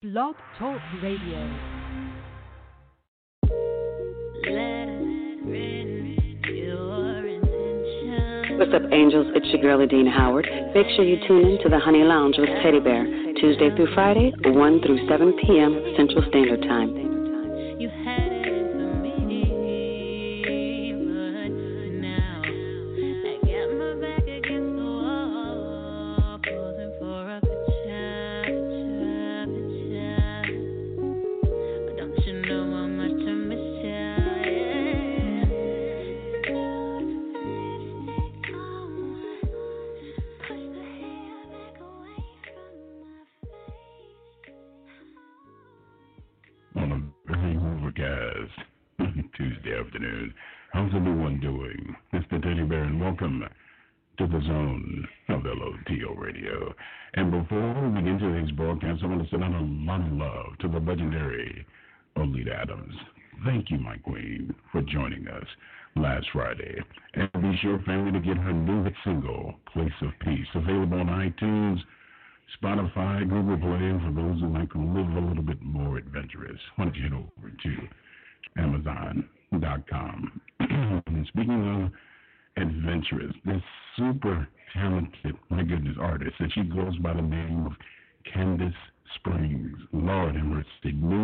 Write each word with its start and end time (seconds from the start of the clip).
Blog 0.00 0.36
Talk 0.60 0.78
Radio. 1.02 1.42
What's 8.58 8.72
up, 8.72 8.92
angels? 8.92 9.26
It's 9.34 9.46
your 9.46 9.60
girl, 9.60 9.82
Adina 9.82 10.12
Howard. 10.12 10.46
Make 10.72 10.86
sure 10.94 11.04
you 11.04 11.16
tune 11.26 11.44
in 11.48 11.58
to 11.64 11.68
the 11.68 11.80
Honey 11.80 12.04
Lounge 12.04 12.36
with 12.38 12.48
Teddy 12.62 12.78
Bear, 12.78 13.06
Tuesday 13.40 13.74
through 13.74 13.92
Friday, 13.92 14.30
1 14.44 14.82
through 14.82 15.08
7 15.08 15.36
p.m. 15.44 15.94
Central 15.96 16.22
Standard 16.28 16.62
Time. 16.62 17.17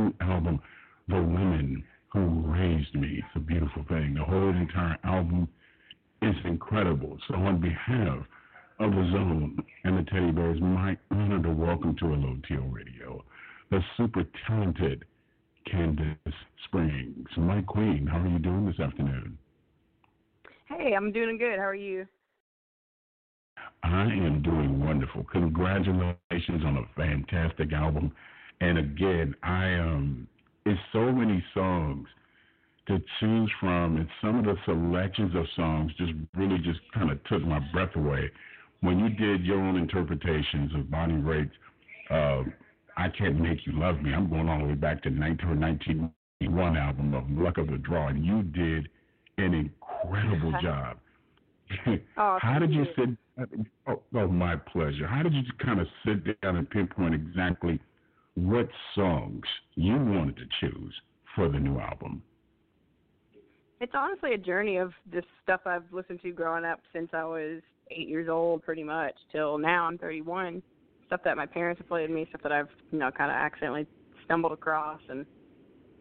New 0.04 0.14
album, 0.20 0.60
The 1.08 1.14
Women 1.14 1.82
Who 2.12 2.42
Raised 2.46 2.94
Me. 2.94 3.18
It's 3.18 3.36
a 3.36 3.38
beautiful 3.38 3.84
thing. 3.88 4.14
The 4.14 4.24
whole 4.24 4.50
entire 4.50 4.98
album 5.02 5.48
is 6.20 6.34
incredible. 6.44 7.16
So 7.26 7.34
on 7.36 7.58
behalf 7.58 8.18
of 8.80 8.90
the 8.90 9.10
Zone 9.12 9.56
and 9.84 9.98
the 9.98 10.10
Teddy 10.10 10.30
Bears, 10.30 10.60
my 10.60 10.98
honor 11.10 11.42
to 11.42 11.50
welcome 11.50 11.96
to 11.96 12.04
LOTL 12.04 12.70
Radio 12.70 13.24
the 13.70 13.80
super 13.96 14.24
talented 14.46 15.06
Kandace 15.72 16.16
Springs. 16.66 17.28
My 17.38 17.62
queen, 17.62 18.06
how 18.06 18.18
are 18.18 18.28
you 18.28 18.38
doing 18.38 18.66
this 18.66 18.80
afternoon? 18.80 19.38
Hey, 20.66 20.92
I'm 20.94 21.12
doing 21.12 21.38
good. 21.38 21.58
How 21.58 21.64
are 21.64 21.74
you? 21.74 22.06
I 23.82 24.02
am 24.02 24.42
doing 24.42 24.84
wonderful. 24.84 25.24
Congratulations 25.32 26.62
on 26.62 26.76
a 26.76 26.94
fantastic 26.94 27.72
album. 27.72 28.12
And 28.60 28.78
again, 28.78 29.34
I 29.42 29.74
um 29.74 30.26
it's 30.66 30.80
so 30.92 31.12
many 31.12 31.44
songs 31.52 32.08
to 32.86 32.98
choose 33.20 33.50
from 33.60 33.96
and 33.96 34.08
some 34.20 34.38
of 34.38 34.44
the 34.44 34.56
selections 34.64 35.34
of 35.34 35.46
songs 35.56 35.92
just 35.96 36.12
really 36.36 36.58
just 36.58 36.80
kind 36.92 37.10
of 37.10 37.22
took 37.24 37.42
my 37.42 37.58
breath 37.72 37.94
away. 37.96 38.30
When 38.80 38.98
you 38.98 39.08
did 39.08 39.44
your 39.44 39.58
own 39.58 39.76
interpretations 39.76 40.74
of 40.74 40.90
Bonnie 40.90 41.14
Raitt's 41.14 41.54
uh, 42.10 42.42
I 42.96 43.08
Can't 43.08 43.40
Make 43.40 43.66
You 43.66 43.72
Love 43.78 44.00
Me, 44.02 44.12
I'm 44.12 44.28
going 44.28 44.48
all 44.48 44.58
the 44.58 44.66
way 44.66 44.74
back 44.74 45.02
to 45.04 45.08
1991 45.08 46.76
album 46.76 47.14
of 47.14 47.24
Luck 47.30 47.58
of 47.58 47.68
the 47.68 47.78
Draw, 47.78 48.08
and 48.08 48.24
you 48.24 48.42
did 48.42 48.88
an 49.38 49.54
incredible 49.54 50.52
job. 50.62 50.98
Oh, 52.16 52.38
How 52.40 52.58
did 52.58 52.72
you 52.72 52.84
sit? 52.94 53.08
Oh, 53.88 54.00
oh, 54.14 54.28
my 54.28 54.54
pleasure. 54.54 55.06
How 55.08 55.22
did 55.22 55.32
you 55.34 55.42
kind 55.64 55.80
of 55.80 55.88
sit 56.06 56.40
down 56.40 56.56
and 56.56 56.70
pinpoint 56.70 57.14
exactly 57.14 57.80
what 58.34 58.68
songs 58.94 59.44
you 59.74 59.94
wanted 59.94 60.36
to 60.36 60.44
choose 60.60 60.94
for 61.34 61.48
the 61.48 61.58
new 61.58 61.78
album? 61.78 62.22
It's 63.80 63.92
honestly 63.94 64.34
a 64.34 64.38
journey 64.38 64.76
of 64.78 64.92
just 65.12 65.26
stuff 65.42 65.60
I've 65.66 65.84
listened 65.92 66.20
to 66.22 66.30
growing 66.32 66.64
up 66.64 66.80
since 66.92 67.10
I 67.12 67.24
was 67.24 67.60
eight 67.90 68.08
years 68.08 68.28
old, 68.28 68.62
pretty 68.62 68.84
much, 68.84 69.14
till 69.30 69.58
now 69.58 69.84
I'm 69.84 69.98
31. 69.98 70.62
Stuff 71.06 71.20
that 71.24 71.36
my 71.36 71.46
parents 71.46 71.80
have 71.80 71.88
played 71.88 72.10
me, 72.10 72.26
stuff 72.30 72.42
that 72.42 72.52
I've 72.52 72.68
you 72.90 72.98
know 72.98 73.10
kind 73.10 73.30
of 73.30 73.36
accidentally 73.36 73.86
stumbled 74.24 74.52
across 74.52 75.00
and 75.08 75.26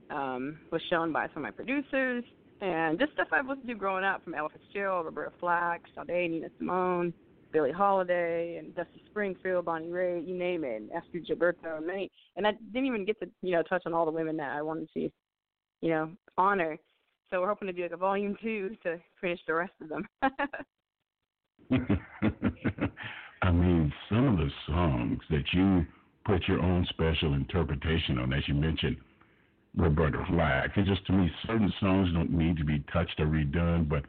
um 0.09 0.59
was 0.71 0.81
shown 0.89 1.11
by 1.11 1.27
some 1.33 1.37
of 1.37 1.43
my 1.43 1.51
producers, 1.51 2.23
and 2.61 2.97
just 2.97 3.13
stuff 3.13 3.27
I've 3.31 3.47
listened 3.47 3.67
to 3.67 3.75
growing 3.75 4.05
up 4.05 4.23
from 4.23 4.33
Ella 4.33 4.49
Fitzgerald, 4.49 5.05
Roberta 5.05 5.31
Flack, 5.39 5.81
Sade, 5.95 6.31
Nina 6.31 6.47
Simone, 6.57 7.13
Billie 7.53 7.71
Holiday, 7.71 8.57
and 8.57 8.75
Dusty 8.75 9.03
Springfield, 9.05 9.65
Bonnie 9.65 9.87
Raitt, 9.87 10.27
you 10.27 10.35
name 10.35 10.63
it, 10.63 10.81
and 10.81 10.89
Astrud 10.89 11.29
Gilberto, 11.29 11.77
and 11.77 11.87
many. 11.87 12.11
And 12.35 12.45
I 12.45 12.51
didn't 12.73 12.87
even 12.87 13.05
get 13.05 13.19
to 13.19 13.29
you 13.41 13.51
know 13.51 13.63
touch 13.63 13.83
on 13.85 13.93
all 13.93 14.05
the 14.05 14.11
women 14.11 14.35
that 14.37 14.51
I 14.51 14.61
wanted 14.61 14.89
to, 14.95 15.09
you 15.81 15.89
know, 15.89 16.11
honor. 16.37 16.77
So 17.29 17.39
we're 17.39 17.47
hoping 17.47 17.67
to 17.67 17.73
do 17.73 17.83
like 17.83 17.91
a 17.91 17.97
volume 17.97 18.35
two 18.41 18.75
to 18.83 18.99
finish 19.21 19.39
the 19.47 19.53
rest 19.53 19.73
of 19.81 19.89
them. 19.89 20.07
I 23.41 23.51
mean, 23.51 23.93
some 24.09 24.27
of 24.27 24.37
the 24.37 24.49
songs 24.67 25.19
that 25.29 25.43
you 25.53 25.85
put 26.25 26.47
your 26.47 26.61
own 26.61 26.85
special 26.89 27.33
interpretation 27.33 28.17
on, 28.17 28.33
as 28.33 28.47
you 28.47 28.53
mentioned, 28.53 28.97
Roberta 29.75 30.23
Flack. 30.29 30.71
It's 30.75 30.87
just 30.87 31.05
to 31.07 31.13
me, 31.13 31.31
certain 31.47 31.73
songs 31.79 32.09
don't 32.13 32.31
need 32.31 32.57
to 32.57 32.63
be 32.63 32.83
touched 32.93 33.19
or 33.19 33.25
redone, 33.25 33.89
but 33.89 34.03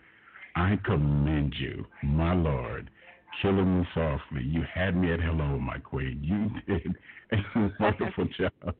I 0.57 0.79
commend 0.85 1.55
you, 1.59 1.87
my 2.03 2.35
lord, 2.35 2.91
killing 3.41 3.81
me 3.81 3.87
softly. 3.95 4.43
You 4.45 4.63
had 4.73 4.97
me 4.97 5.13
at 5.13 5.21
hello, 5.21 5.59
my 5.59 5.79
queen. 5.79 6.21
You 6.23 6.51
did 6.79 6.95
a 7.33 7.71
wonderful 7.81 8.27
job 8.39 8.75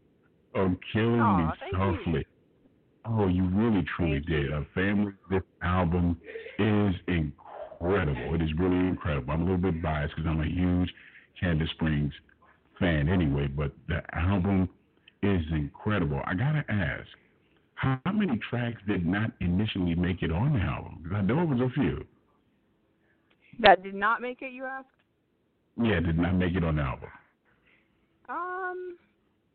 on 0.55 0.77
oh, 0.77 0.77
killing 0.93 1.21
Aw, 1.21 1.39
me 1.39 1.53
softly. 1.73 2.27
Oh, 3.07 3.29
you 3.29 3.45
really 3.49 3.85
truly 3.97 4.23
Thank 4.27 4.27
did. 4.27 4.53
A 4.53 4.67
family. 4.75 5.13
This 5.31 5.43
album 5.63 6.17
is 6.59 6.95
incredible. 7.07 8.35
It 8.35 8.43
is 8.43 8.51
really 8.59 8.77
incredible. 8.77 9.33
I'm 9.33 9.43
a 9.43 9.45
little 9.45 9.59
bit 9.59 9.83
biased 9.83 10.15
because 10.17 10.29
I'm 10.29 10.41
a 10.41 10.47
huge 10.47 10.93
Kandace 11.43 11.71
Springs 11.71 12.13
fan 12.79 13.09
anyway, 13.09 13.47
but 13.47 13.73
the 13.89 14.01
album 14.15 14.69
is 15.23 15.43
incredible. 15.53 16.21
I 16.25 16.35
gotta 16.35 16.65
ask, 16.69 17.07
how 17.75 18.01
many 18.13 18.39
tracks 18.49 18.81
did 18.87 19.05
not 19.07 19.31
initially 19.41 19.95
make 19.95 20.23
it 20.23 20.31
on 20.31 20.55
the 20.55 20.61
album? 20.61 21.01
Because 21.03 21.19
I 21.19 21.23
know 21.23 21.43
it 21.43 21.49
was 21.49 21.61
a 21.61 21.71
few. 21.75 22.07
That 23.61 23.83
did 23.83 23.95
not 23.95 24.21
make 24.21 24.43
it, 24.43 24.53
you 24.53 24.65
asked? 24.65 24.89
Yeah, 25.83 26.01
did 26.01 26.19
not 26.19 26.35
make 26.35 26.55
it 26.55 26.65
on 26.65 26.77
the 26.77 26.83
album. 26.83 27.09
Um, 28.29 28.97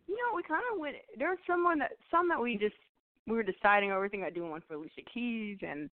you 0.08 0.16
know, 0.16 0.36
we 0.36 0.44
kind 0.44 0.64
of 0.74 0.80
went. 0.80 0.96
There 1.18 1.30
was 1.30 1.40
someone 1.48 1.80
that 1.80 1.92
some 2.12 2.28
that 2.30 2.40
we 2.40 2.58
just 2.58 2.76
we 3.28 3.36
were 3.36 3.44
deciding 3.44 3.92
over. 3.92 4.02
We 4.02 4.10
think 4.10 4.24
about 4.24 4.34
doing 4.34 4.52
one 4.52 4.64
for 4.68 4.74
Alicia 4.76 5.02
Keys, 5.14 5.58
and 5.62 5.90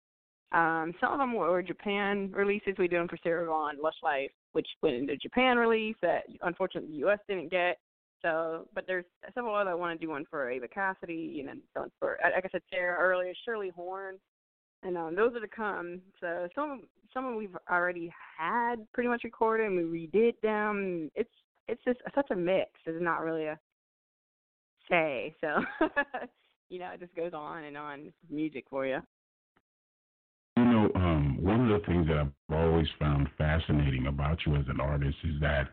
um, 0.53 0.95
some 1.01 1.13
of 1.13 1.19
them 1.19 1.35
were 1.35 1.63
Japan 1.63 2.31
releases. 2.33 2.75
We 2.79 2.89
did 2.89 3.01
them 3.01 3.09
for 3.09 3.19
Sarah 3.23 3.47
Vaughan, 3.47 3.77
Lush 3.83 3.95
Life, 4.03 4.31
which 4.53 4.67
went 4.83 4.97
into 4.97 5.17
Japan 5.17 5.57
release 5.57 5.97
that 6.03 6.25
unfortunately 6.43 6.91
the 6.91 6.99
U.S. 6.99 7.19
didn't 7.29 7.51
get. 7.51 7.79
So, 8.23 8.67
but 8.75 8.85
there's 8.87 9.07
several 9.35 9.55
other. 9.55 9.71
I 9.71 9.75
want 9.75 9.99
to 9.99 10.07
do 10.07 10.11
one 10.11 10.27
for 10.29 10.51
Eva 10.51 10.69
Cassidy, 10.69 11.37
and 11.41 11.49
then 11.49 11.63
one 11.73 11.91
for, 11.99 12.19
like 12.23 12.45
I 12.45 12.49
said, 12.53 12.63
Sarah 12.71 12.99
earlier, 12.99 13.33
Shirley 13.45 13.71
Horn, 13.75 14.17
and 14.83 14.97
um, 14.97 15.15
those 15.15 15.35
are 15.35 15.41
to 15.41 15.49
come. 15.49 16.01
So 16.21 16.49
some 16.55 16.83
some 17.13 17.37
we've 17.37 17.57
already 17.71 18.13
had 18.39 18.77
pretty 18.93 19.09
much 19.09 19.25
recorded, 19.25 19.67
and 19.67 19.77
we 19.77 20.07
redid 20.09 20.35
them. 20.43 21.11
It's 21.15 21.31
it's 21.69 21.83
just 21.85 22.01
such 22.15 22.31
a 22.31 22.37
mix. 22.37 22.71
There's 22.85 23.03
not 23.03 23.21
really 23.21 23.47
a 23.47 23.59
say. 24.91 25.35
So, 25.41 25.63
you 26.69 26.79
know, 26.79 26.91
it 26.93 27.01
just 27.01 27.15
goes 27.15 27.33
on 27.33 27.65
and 27.65 27.77
on. 27.77 28.13
Music 28.29 28.65
for 28.69 28.87
you. 28.87 28.99
You 30.57 30.65
know, 30.65 30.91
um, 30.95 31.39
one 31.41 31.71
of 31.71 31.81
the 31.81 31.87
things 31.87 32.09
that 32.09 32.19
I've 32.19 32.55
always 32.55 32.89
found 32.99 33.29
fascinating 33.39 34.09
about 34.09 34.39
you 34.45 34.57
as 34.57 34.65
an 34.69 34.81
artist 34.81 35.17
is 35.25 35.41
that 35.41 35.69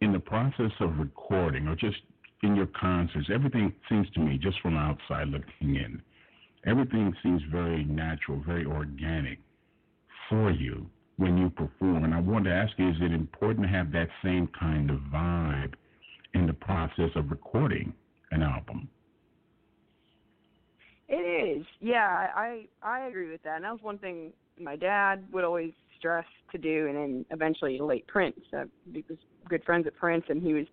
in 0.00 0.12
the 0.12 0.20
process 0.20 0.72
of 0.80 0.98
recording 0.98 1.66
or 1.66 1.74
just 1.74 1.96
in 2.42 2.54
your 2.54 2.68
concerts, 2.78 3.28
everything 3.32 3.72
seems 3.88 4.08
to 4.10 4.20
me, 4.20 4.38
just 4.38 4.60
from 4.60 4.76
outside 4.76 5.28
looking 5.28 5.76
in, 5.76 6.02
everything 6.66 7.14
seems 7.22 7.42
very 7.50 7.84
natural, 7.84 8.42
very 8.46 8.64
organic 8.64 9.38
for 10.28 10.50
you 10.50 10.86
when 11.16 11.38
you 11.38 11.50
perform. 11.50 12.04
And 12.04 12.14
I 12.14 12.20
wanted 12.20 12.50
to 12.50 12.56
ask 12.56 12.72
you, 12.78 12.88
is 12.90 12.96
it 13.00 13.12
important 13.12 13.66
to 13.66 13.72
have 13.72 13.92
that 13.92 14.08
same 14.22 14.48
kind 14.58 14.90
of 14.90 14.98
vibe 15.12 15.74
in 16.36 16.46
the 16.46 16.52
process 16.52 17.10
of 17.14 17.30
recording 17.30 17.92
an 18.30 18.42
album. 18.42 18.88
It 21.08 21.58
is, 21.58 21.66
yeah. 21.80 22.28
I 22.34 22.66
I 22.82 23.06
agree 23.06 23.30
with 23.30 23.42
that. 23.44 23.56
And 23.56 23.64
that 23.64 23.72
was 23.72 23.82
one 23.82 23.98
thing 23.98 24.32
my 24.60 24.76
dad 24.76 25.24
would 25.32 25.44
always 25.44 25.72
stress 25.98 26.26
to 26.52 26.58
do, 26.58 26.88
and 26.88 26.96
then 26.96 27.24
eventually 27.30 27.78
late 27.78 28.06
Prince. 28.06 28.40
Uh, 28.52 28.64
he 28.92 29.04
was 29.08 29.18
good 29.48 29.64
friends 29.64 29.84
with 29.84 29.96
Prince, 29.96 30.24
and 30.28 30.42
he 30.42 30.52
was 30.52 30.66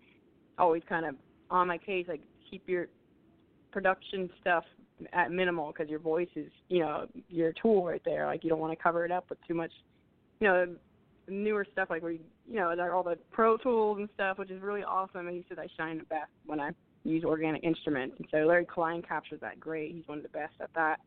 always 0.57 0.81
kind 0.89 1.05
of 1.05 1.15
on 1.49 1.67
my 1.67 1.77
case, 1.77 2.05
like 2.07 2.21
keep 2.49 2.67
your 2.67 2.87
production 3.71 4.29
stuff 4.41 4.63
at 5.11 5.31
minimal 5.31 5.71
because 5.71 5.89
your 5.89 5.99
voice 5.99 6.29
is, 6.35 6.51
you 6.69 6.79
know, 6.79 7.07
your 7.29 7.53
tool 7.61 7.85
right 7.85 8.01
there. 8.05 8.25
Like 8.25 8.43
you 8.43 8.49
don't 8.49 8.59
want 8.59 8.77
to 8.77 8.81
cover 8.81 9.05
it 9.05 9.11
up 9.11 9.29
with 9.29 9.39
too 9.47 9.53
much, 9.53 9.71
you 10.39 10.47
know, 10.47 10.75
newer 11.27 11.65
stuff 11.71 11.89
like 11.89 12.01
where 12.01 12.11
you, 12.11 12.19
you 12.47 12.55
know, 12.59 12.73
like 12.77 12.91
all 12.91 13.03
the 13.03 13.17
Pro 13.31 13.57
Tools 13.57 13.97
and 13.99 14.09
stuff, 14.13 14.37
which 14.37 14.51
is 14.51 14.61
really 14.61 14.83
awesome. 14.83 15.27
And 15.27 15.35
he 15.35 15.45
said 15.47 15.59
I 15.59 15.67
shine 15.77 15.97
the 15.97 16.05
best 16.05 16.31
when 16.45 16.59
I 16.59 16.71
use 17.03 17.23
organic 17.23 17.63
instruments. 17.63 18.15
And 18.17 18.27
so 18.31 18.37
Larry 18.37 18.65
Klein 18.65 19.01
captures 19.01 19.39
that 19.41 19.59
great. 19.59 19.93
He's 19.93 20.07
one 20.07 20.17
of 20.17 20.23
the 20.23 20.29
best 20.29 20.53
at 20.61 20.69
that. 20.75 20.99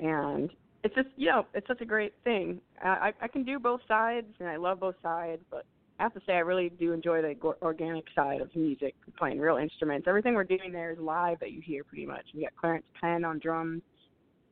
And 0.00 0.50
it's 0.84 0.94
just, 0.94 1.08
you 1.16 1.26
know, 1.26 1.46
it's 1.54 1.66
such 1.66 1.80
a 1.80 1.86
great 1.86 2.14
thing. 2.24 2.60
I 2.82 3.12
I 3.20 3.28
can 3.28 3.44
do 3.44 3.58
both 3.58 3.80
sides, 3.88 4.28
and 4.38 4.48
I 4.48 4.56
love 4.56 4.80
both 4.80 4.94
sides, 5.02 5.42
but 5.50 5.64
I 5.98 6.04
have 6.04 6.14
to 6.14 6.20
say 6.26 6.34
I 6.34 6.40
really 6.40 6.70
do 6.70 6.92
enjoy 6.92 7.22
the 7.22 7.34
organic 7.60 8.04
side 8.14 8.40
of 8.40 8.54
music, 8.54 8.94
playing 9.18 9.40
real 9.40 9.56
instruments. 9.56 10.06
Everything 10.08 10.34
we're 10.34 10.44
doing 10.44 10.72
there 10.72 10.92
is 10.92 10.98
live 10.98 11.40
that 11.40 11.50
you 11.50 11.60
hear 11.60 11.82
pretty 11.82 12.06
much. 12.06 12.24
We 12.34 12.42
got 12.42 12.54
Clarence 12.56 12.84
Penn 13.00 13.24
on 13.24 13.40
drums 13.40 13.82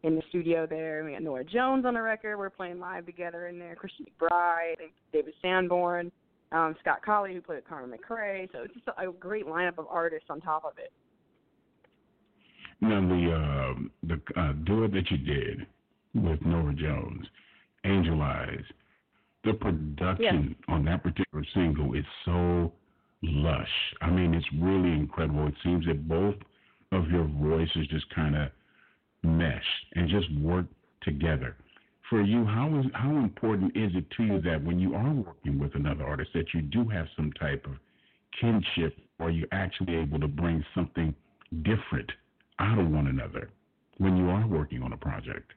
in 0.03 0.17
the 0.17 0.23
studio 0.29 0.67
there. 0.67 1.05
We 1.05 1.13
got 1.13 1.23
Norah 1.23 1.45
Jones 1.45 1.85
on 1.87 1.95
the 1.95 2.03
record. 2.03 2.37
We're 2.37 2.51
playing 2.51 2.81
live 2.81 3.07
together 3.07 3.47
in 3.47 3.61
there. 3.61 3.77
Christian 3.77 4.07
McBride, 4.21 4.75
David 5.13 5.35
Sanborn, 5.41 6.11
um, 6.51 6.75
Scott 6.81 6.99
Colley 7.05 7.35
who 7.35 7.41
played 7.41 7.57
with 7.57 7.69
Carmen 7.69 7.97
McRae. 7.97 8.51
So 8.51 8.63
it's 8.63 8.75
just 8.75 8.89
a, 8.89 9.13
great 9.13 9.47
lineup 9.47 9.79
of 9.79 9.87
artists 9.89 10.27
on 10.29 10.41
top 10.41 10.65
of 10.65 10.73
it. 10.79 10.93
Now 12.81 13.01
the 13.01 13.33
uh, 13.33 13.81
the 14.03 14.41
uh, 14.41 14.53
duet 14.65 14.93
that 14.93 15.11
you 15.11 15.17
did 15.17 15.67
with 16.15 16.45
Norah 16.45 16.75
Jones, 16.75 17.27
Angel 17.85 18.21
Eyes 18.21 18.65
the 19.47 19.55
production 19.55 20.57
on 20.69 20.85
that 20.85 21.03
particular 21.03 21.45
single 21.55 21.95
is 21.95 22.05
so 22.25 22.73
lush. 23.23 23.69
I 24.03 24.11
mean, 24.11 24.35
it's 24.35 24.47
really 24.61 24.93
incredible. 24.93 25.47
It 25.47 25.55
seems 25.63 25.87
that 25.87 26.07
both 26.09 26.35
of 26.93 27.09
your 27.11 27.25
voices 27.25 27.87
just 27.89 28.13
kind 28.15 28.37
of 28.37 28.49
mesh 29.23 29.65
and 29.95 30.09
just 30.09 30.27
work 30.41 30.67
together. 31.03 31.57
For 32.11 32.23
you, 32.23 32.45
how 32.45 32.79
is 32.79 32.87
how 32.95 33.17
important 33.17 33.77
is 33.77 33.93
it 33.95 34.05
to 34.17 34.25
you 34.25 34.41
that 34.43 34.63
when 34.63 34.79
you 34.79 34.95
are 34.95 35.13
working 35.13 35.59
with 35.59 35.75
another 35.75 36.05
artist 36.05 36.31
that 36.35 36.47
you 36.53 36.63
do 36.63 36.89
have 36.89 37.07
some 37.17 37.33
type 37.33 37.65
of 37.67 37.73
kinship, 38.41 38.97
or 39.19 39.31
you're 39.31 39.49
actually 39.53 39.97
able 39.97 40.21
to 40.21 40.29
bring 40.29 40.65
something 40.75 41.15
different 41.63 42.11
out 42.59 42.79
of 42.79 42.89
one 42.89 43.07
another 43.07 43.51
when 43.99 44.17
you 44.17 44.29
are 44.29 44.47
working 44.47 44.83
on 44.83 44.93
a 44.93 44.97
project? 44.97 45.53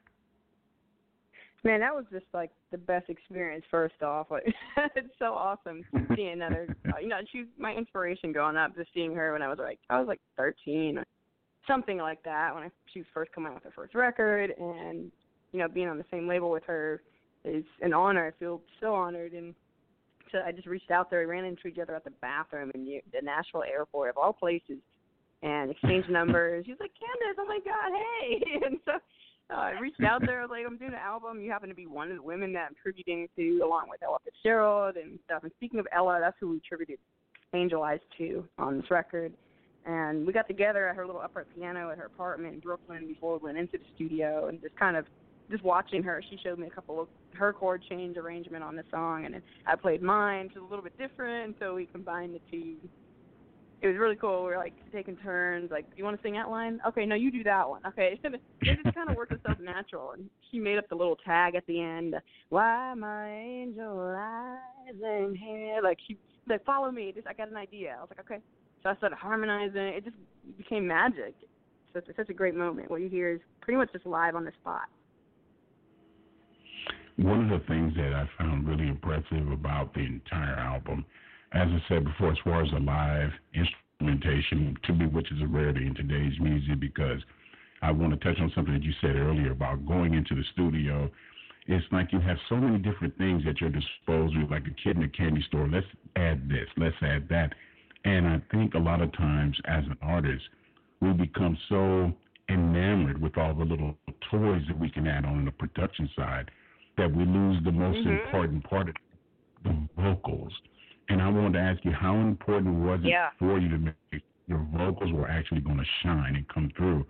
Man, 1.64 1.82
that 1.82 1.94
was 1.94 2.06
just 2.12 2.26
like 2.34 2.52
the 2.72 2.78
best 2.78 3.10
experience. 3.10 3.66
First 3.70 4.02
off, 4.02 4.28
like 4.32 4.44
it's 4.96 5.14
so 5.20 5.34
awesome 5.34 5.84
seeing 6.16 6.34
another. 6.34 6.76
You 7.02 7.08
know, 7.08 7.20
she's 7.32 7.46
my 7.58 7.74
inspiration 7.74 8.34
growing 8.34 8.58
up. 8.58 8.76
Just 8.76 8.90
seeing 8.94 9.16
her 9.16 9.32
when 9.32 9.42
I 9.42 9.48
was 9.48 9.58
like 9.58 9.80
I 9.90 10.00
was 10.00 10.08
like 10.08 10.20
13 10.36 10.98
or 10.98 11.06
something 11.68 11.98
like 11.98 12.22
that 12.24 12.54
when 12.54 12.64
I, 12.64 12.70
she 12.92 13.00
was 13.00 13.08
first 13.14 13.32
coming 13.32 13.50
out 13.50 13.56
with 13.56 13.64
her 13.64 13.72
first 13.74 13.96
record, 13.96 14.54
and 14.60 15.12
you 15.52 15.60
know, 15.60 15.68
being 15.68 15.88
on 15.88 15.98
the 15.98 16.06
same 16.12 16.28
label 16.28 16.52
with 16.52 16.64
her 16.66 17.02
is 17.46 17.64
an 17.82 17.94
honor. 17.94 18.28
I 18.28 18.40
feel 18.40 18.62
so 18.82 18.94
honored, 18.94 19.34
and 19.34 19.56
so 20.32 20.40
I 20.46 20.52
just 20.52 20.68
reached 20.68 20.92
out 20.92 21.10
there. 21.10 21.20
We 21.20 21.26
ran 21.26 21.46
into 21.46 21.68
each 21.68 21.80
other 21.80 21.96
at 21.96 22.04
the 22.04 22.12
bathroom 22.22 22.72
in 22.76 22.86
the 22.86 23.22
Nashville 23.24 23.64
airport 23.64 24.10
of 24.10 24.18
all 24.18 24.34
places, 24.34 24.80
and 25.42 25.72
exchanged 25.72 26.10
numbers. 26.10 26.66
She's 26.66 26.80
like, 26.80 26.92
Kandace, 26.92 27.40
oh 27.40 27.46
my 27.46 27.60
God, 27.64 27.92
hey! 27.96 28.44
And 28.66 28.78
so 28.86 28.94
uh, 29.52 29.56
I 29.56 29.80
reached 29.80 30.04
out 30.04 30.22
there, 30.26 30.48
like, 30.48 30.66
I'm 30.66 30.78
doing 30.78 30.92
an 30.92 31.00
album. 31.00 31.42
You 31.42 31.52
happen 31.52 31.70
to 31.70 31.76
be 31.76 31.88
one 31.88 32.12
of 32.12 32.18
the 32.18 32.24
women 32.24 32.54
that 32.54 32.68
I'm 32.70 32.76
tributing 32.82 33.28
to, 33.36 33.60
along 33.64 33.90
with 33.90 34.04
Ella 34.04 34.18
Fitzgerald 34.24 34.96
and 34.96 35.18
stuff. 35.26 35.44
And 35.44 35.52
speaking 35.58 35.80
of 35.80 35.88
Ella, 35.92 36.20
that's 36.22 36.38
who 36.40 36.50
we 36.50 36.62
tributed 36.68 37.00
Angel 37.54 37.82
Eyes 37.82 38.00
to 38.18 38.46
on 38.58 38.78
this 38.78 38.92
record. 38.92 39.34
And 39.86 40.28
we 40.28 40.34
got 40.34 40.48
together 40.48 40.88
at 40.88 40.96
her 40.96 41.06
little 41.06 41.22
upright 41.22 41.48
piano 41.56 41.90
at 41.90 41.98
her 41.98 42.06
apartment 42.06 42.54
in 42.54 42.60
Brooklyn 42.60 43.08
before 43.08 43.38
we 43.40 43.46
went 43.46 43.58
into 43.58 43.78
the 43.78 43.84
studio 43.96 44.48
and 44.48 44.62
just 44.62 44.76
kind 44.76 44.96
of 44.96 45.06
just 45.50 45.64
watching 45.64 46.04
her. 46.04 46.22
She 46.30 46.38
showed 46.44 46.60
me 46.60 46.68
a 46.68 46.70
couple 46.70 47.02
of 47.02 47.08
her 47.34 47.52
chord 47.54 47.84
change 47.90 48.18
arrangement 48.18 48.64
on 48.64 48.76
the 48.76 48.84
song, 48.92 49.26
and 49.26 49.34
then 49.34 49.42
I 49.66 49.76
played 49.76 50.04
mine, 50.04 50.46
which 50.46 50.56
was 50.56 50.64
a 50.68 50.70
little 50.70 50.84
bit 50.84 50.98
different. 51.00 51.56
So 51.60 51.74
we 51.74 51.88
combined 51.88 52.36
the 52.36 52.42
two 52.52 52.76
it 53.82 53.88
was 53.88 53.98
really 53.98 54.16
cool. 54.16 54.44
We 54.44 54.50
were 54.50 54.58
like 54.58 54.74
taking 54.92 55.16
turns. 55.18 55.72
Like, 55.72 55.86
you 55.96 56.04
want 56.04 56.18
to 56.18 56.24
sing 56.24 56.34
that 56.34 56.50
line? 56.50 56.80
Okay, 56.88 57.06
no, 57.06 57.16
you 57.16 57.32
do 57.32 57.44
that 57.44 57.68
one. 57.68 57.82
Okay, 57.88 58.20
it 58.24 58.80
just 58.84 58.96
kind 58.96 59.10
of 59.10 59.16
worked 59.16 59.32
itself 59.32 59.58
natural. 59.60 60.12
And 60.12 60.30
she 60.52 60.60
made 60.60 60.78
up 60.78 60.90
the 60.90 60.96
little 60.96 61.16
tag 61.26 61.56
at 61.56 61.66
the 61.68 61.82
end. 61.82 62.16
Why 62.50 62.94
my 62.96 63.30
angel 63.32 63.96
lies 63.96 64.96
in 65.02 65.36
here? 65.36 65.80
Like 65.82 65.98
she 66.08 66.18
like 66.48 66.66
follow 66.66 66.92
me. 66.92 67.12
Just 67.14 67.28
I 67.28 67.34
got 67.34 67.50
an 67.50 67.58
idea. 67.58 67.96
I 67.98 68.02
was 68.02 68.10
like, 68.10 68.20
okay. 68.20 68.42
So 68.84 68.90
I 68.90 68.96
started 68.96 69.18
harmonizing. 69.18 69.78
It 69.78 70.04
just 70.04 70.18
became 70.58 70.86
magic. 70.86 71.36
So 71.94 72.00
it's 72.00 72.18
such 72.18 72.30
a 72.30 72.34
great 72.34 72.56
moment. 72.56 72.92
What 72.92 73.02
you 73.02 73.10
hear 73.10 73.32
is 73.32 73.40
pretty 73.62 73.78
much 73.78 73.92
just 73.94 74.06
live 74.06 74.36
on 74.36 74.46
the 74.46 74.52
spot. 74.62 74.88
One 77.18 77.52
of 77.52 77.60
the 77.60 77.66
things 77.68 77.94
that 77.96 78.14
I 78.14 78.30
found 78.38 78.68
really 78.68 78.88
impressive 78.88 79.52
about 79.52 79.94
the 79.94 80.02
entire 80.02 80.56
album 80.56 81.06
as 81.54 81.68
I 81.68 81.84
said 81.88 82.04
before, 82.04 82.32
as 82.32 82.38
far 82.44 82.64
as 82.64 82.72
the 82.72 82.80
live 82.80 83.32
instrumentation, 83.54 84.78
to 84.84 84.94
me, 84.94 85.08
which 85.08 85.32
is 85.32 85.42
a 85.42 85.48
rarity 85.48 85.86
in 85.86 85.96
today's 85.96 86.40
music, 86.40 86.80
because 86.80 87.22
I 87.82 87.92
want 87.92 88.14
to 88.14 88.20
touch 88.20 88.40
on 88.40 88.52
something 88.54 88.74
that 88.74 88.84
you 88.84 88.94
said 89.02 89.16
earlier 89.16 89.52
about 89.52 89.86
going 89.86 90.14
into 90.14 90.36
the 90.36 90.44
studio. 90.54 91.10
It's 91.68 91.86
like 91.92 92.12
you 92.12 92.20
have 92.20 92.38
so 92.50 92.56
many 92.56 92.80
different 92.80 93.18
things 93.18 93.44
at 93.48 93.62
your 93.62 93.70
disposal, 93.70 94.48
like 94.50 94.66
a 94.68 94.84
kid 94.84 94.98
in 94.98 95.04
a 95.04 95.10
candy 95.10 95.44
store. 95.48 95.68
Let's 95.68 95.86
add 96.16 96.50
this, 96.50 96.68
let's 96.78 96.96
add 97.02 97.28
that. 97.30 97.54
And 98.06 98.28
I 98.28 98.42
think 98.52 98.74
a 98.74 98.80
lot 98.80 99.02
of 99.02 99.12
times 99.14 99.58
as 99.66 99.84
an 99.86 99.98
artist, 100.02 100.44
we 101.02 101.14
become 101.14 101.58
so 101.68 102.12
enamored 102.50 103.22
with 103.22 103.38
all 103.38 103.54
the 103.54 103.64
little 103.64 103.96
toys 104.32 104.64
that 104.68 104.80
we 104.80 104.90
can 104.90 105.08
add 105.08 105.26
on 105.26 105.46
the 105.46 105.52
production 105.52 106.10
side 106.16 106.50
that 106.98 107.14
we 107.14 107.24
lose 107.24 107.64
the 107.64 107.72
most 107.72 108.00
mm-hmm. 108.00 108.26
important 108.26 108.64
part 108.64 108.90
of 108.90 108.96
the 109.64 109.88
vocals. 109.96 110.52
And 111.10 111.22
I 111.22 111.28
wanted 111.28 111.54
to 111.54 111.60
ask 111.60 111.84
you, 111.84 111.92
how 111.92 112.16
important 112.16 112.76
was 112.76 113.00
it 113.04 113.10
yeah. 113.10 113.30
for 113.40 113.60
you 113.60 113.70
to 113.70 113.78
make 113.78 114.24
your 114.48 114.66
vocals 114.76 115.12
were 115.12 115.28
actually 115.28 115.62
going 115.62 115.78
to 115.78 115.86
shine 116.04 116.36
and 116.36 116.48
come 116.50 116.72
through 116.78 117.06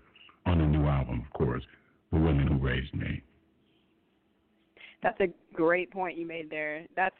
on 0.46 0.58
the 0.60 0.66
new 0.66 0.86
album, 0.88 1.26
of 1.26 1.34
course, 1.38 1.64
The 2.12 2.20
Women 2.20 2.48
Who 2.48 2.58
Raised 2.58 2.94
Me? 2.94 3.22
That's 5.04 5.20
a 5.22 5.28
great 5.54 5.92
point 5.92 6.18
you 6.18 6.26
made 6.26 6.50
there. 6.50 6.86
That's 6.96 7.16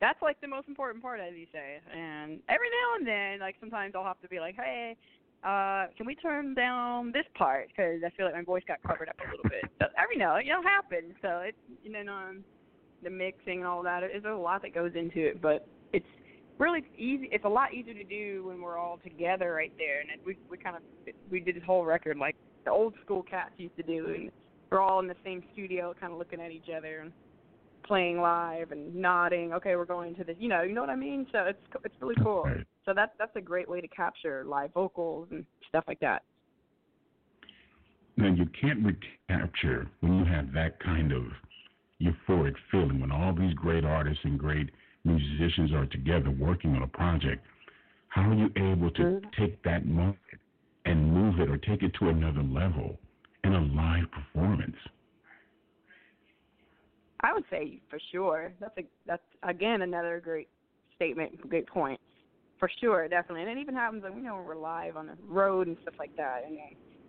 that's 0.00 0.22
like 0.22 0.40
the 0.40 0.48
most 0.48 0.66
important 0.66 1.02
part, 1.02 1.20
as 1.20 1.34
you 1.36 1.46
say. 1.52 1.80
And 1.92 2.40
every 2.48 2.68
now 2.68 2.96
and 2.98 3.06
then, 3.06 3.40
like 3.40 3.56
sometimes 3.60 3.94
I'll 3.94 4.04
have 4.04 4.20
to 4.22 4.28
be 4.28 4.40
like, 4.40 4.54
hey, 4.56 4.96
uh, 5.44 5.86
can 5.96 6.06
we 6.06 6.14
turn 6.14 6.54
down 6.54 7.12
this 7.12 7.26
part 7.34 7.68
because 7.68 8.00
I 8.04 8.10
feel 8.16 8.26
like 8.26 8.34
my 8.34 8.42
voice 8.42 8.62
got 8.66 8.82
covered 8.82 9.08
up 9.08 9.16
a 9.18 9.30
little 9.30 9.50
bit. 9.50 9.70
So 9.80 9.86
every 9.98 10.16
now, 10.16 10.38
you 10.38 10.52
know, 10.52 10.62
happens. 10.62 11.14
So 11.20 11.42
it's 11.44 11.58
you 11.82 11.92
know, 11.92 12.12
um, 12.12 12.44
the 13.02 13.10
mixing 13.10 13.58
and 13.58 13.66
all 13.66 13.82
that. 13.82 14.00
There's 14.00 14.24
a 14.24 14.40
lot 14.40 14.62
that 14.62 14.74
goes 14.74 14.92
into 14.94 15.26
it, 15.26 15.42
but 15.42 15.66
it's 15.92 16.06
really 16.58 16.84
easy. 16.96 17.28
It's 17.32 17.44
a 17.44 17.48
lot 17.48 17.74
easier 17.74 17.94
to 17.94 18.04
do 18.04 18.44
when 18.46 18.60
we're 18.60 18.78
all 18.78 18.98
together 19.02 19.52
right 19.54 19.72
there. 19.78 20.00
And 20.00 20.10
we 20.24 20.36
we 20.50 20.56
kind 20.56 20.76
of 20.76 20.82
we 21.30 21.40
did 21.40 21.56
this 21.56 21.62
whole 21.64 21.84
record 21.84 22.16
like 22.18 22.36
the 22.64 22.70
old 22.70 22.94
school 23.04 23.22
cats 23.22 23.52
used 23.56 23.76
to 23.76 23.82
do, 23.82 24.06
and 24.14 24.30
we're 24.70 24.80
all 24.80 25.00
in 25.00 25.08
the 25.08 25.16
same 25.24 25.42
studio, 25.52 25.94
kind 25.98 26.12
of 26.12 26.18
looking 26.18 26.40
at 26.40 26.50
each 26.50 26.68
other 26.76 27.00
and 27.00 27.12
playing 27.84 28.20
live 28.20 28.70
and 28.70 28.94
nodding. 28.94 29.52
Okay, 29.52 29.74
we're 29.76 29.84
going 29.84 30.14
to 30.16 30.24
this. 30.24 30.36
You 30.38 30.48
know, 30.48 30.62
you 30.62 30.74
know 30.74 30.82
what 30.82 30.90
I 30.90 30.96
mean. 30.96 31.26
So 31.32 31.44
it's 31.44 31.58
it's 31.84 31.94
really 32.00 32.16
cool. 32.22 32.46
So 32.84 32.92
that's 32.94 33.12
that's 33.18 33.34
a 33.36 33.40
great 33.40 33.68
way 33.68 33.80
to 33.80 33.88
capture 33.88 34.44
live 34.46 34.72
vocals 34.74 35.28
and 35.30 35.44
stuff 35.68 35.84
like 35.88 36.00
that. 36.00 36.22
Now 38.16 38.32
you 38.32 38.46
can't 38.60 38.80
recapture 38.84 39.88
when 40.00 40.18
you 40.18 40.24
have 40.26 40.52
that 40.52 40.78
kind 40.80 41.12
of 41.12 41.22
euphoric 42.02 42.54
feeling 42.70 43.00
when 43.00 43.10
all 43.10 43.34
these 43.34 43.54
great 43.54 43.84
artists 43.84 44.20
and 44.24 44.38
great 44.38 44.70
musicians 45.04 45.72
are 45.72 45.86
together 45.86 46.30
working 46.30 46.74
on 46.76 46.82
a 46.82 46.86
project, 46.86 47.44
how 48.08 48.30
are 48.30 48.34
you 48.34 48.50
able 48.56 48.90
to 48.90 49.02
mm-hmm. 49.02 49.42
take 49.42 49.62
that 49.62 49.86
moment 49.86 50.16
and 50.84 51.12
move 51.12 51.40
it 51.40 51.48
or 51.48 51.56
take 51.58 51.82
it 51.82 51.92
to 52.00 52.08
another 52.08 52.42
level 52.42 52.98
in 53.44 53.54
a 53.54 53.60
live 53.60 54.10
performance? 54.10 54.76
I 57.22 57.32
would 57.32 57.44
say 57.50 57.80
for 57.88 57.98
sure. 58.12 58.52
That's 58.60 58.76
a 58.78 58.82
that's 59.06 59.22
again 59.42 59.82
another 59.82 60.20
great 60.22 60.48
statement, 60.96 61.48
great 61.48 61.66
point. 61.66 62.00
For 62.58 62.70
sure, 62.80 63.08
definitely. 63.08 63.42
And 63.42 63.50
it 63.50 63.60
even 63.60 63.74
happens 63.74 64.02
like 64.02 64.14
you 64.14 64.22
know 64.22 64.36
when 64.36 64.44
we're 64.44 64.56
live 64.56 64.96
on 64.96 65.06
the 65.06 65.16
road 65.28 65.66
and 65.66 65.76
stuff 65.82 65.94
like 65.98 66.16
that 66.16 66.44
and 66.46 66.58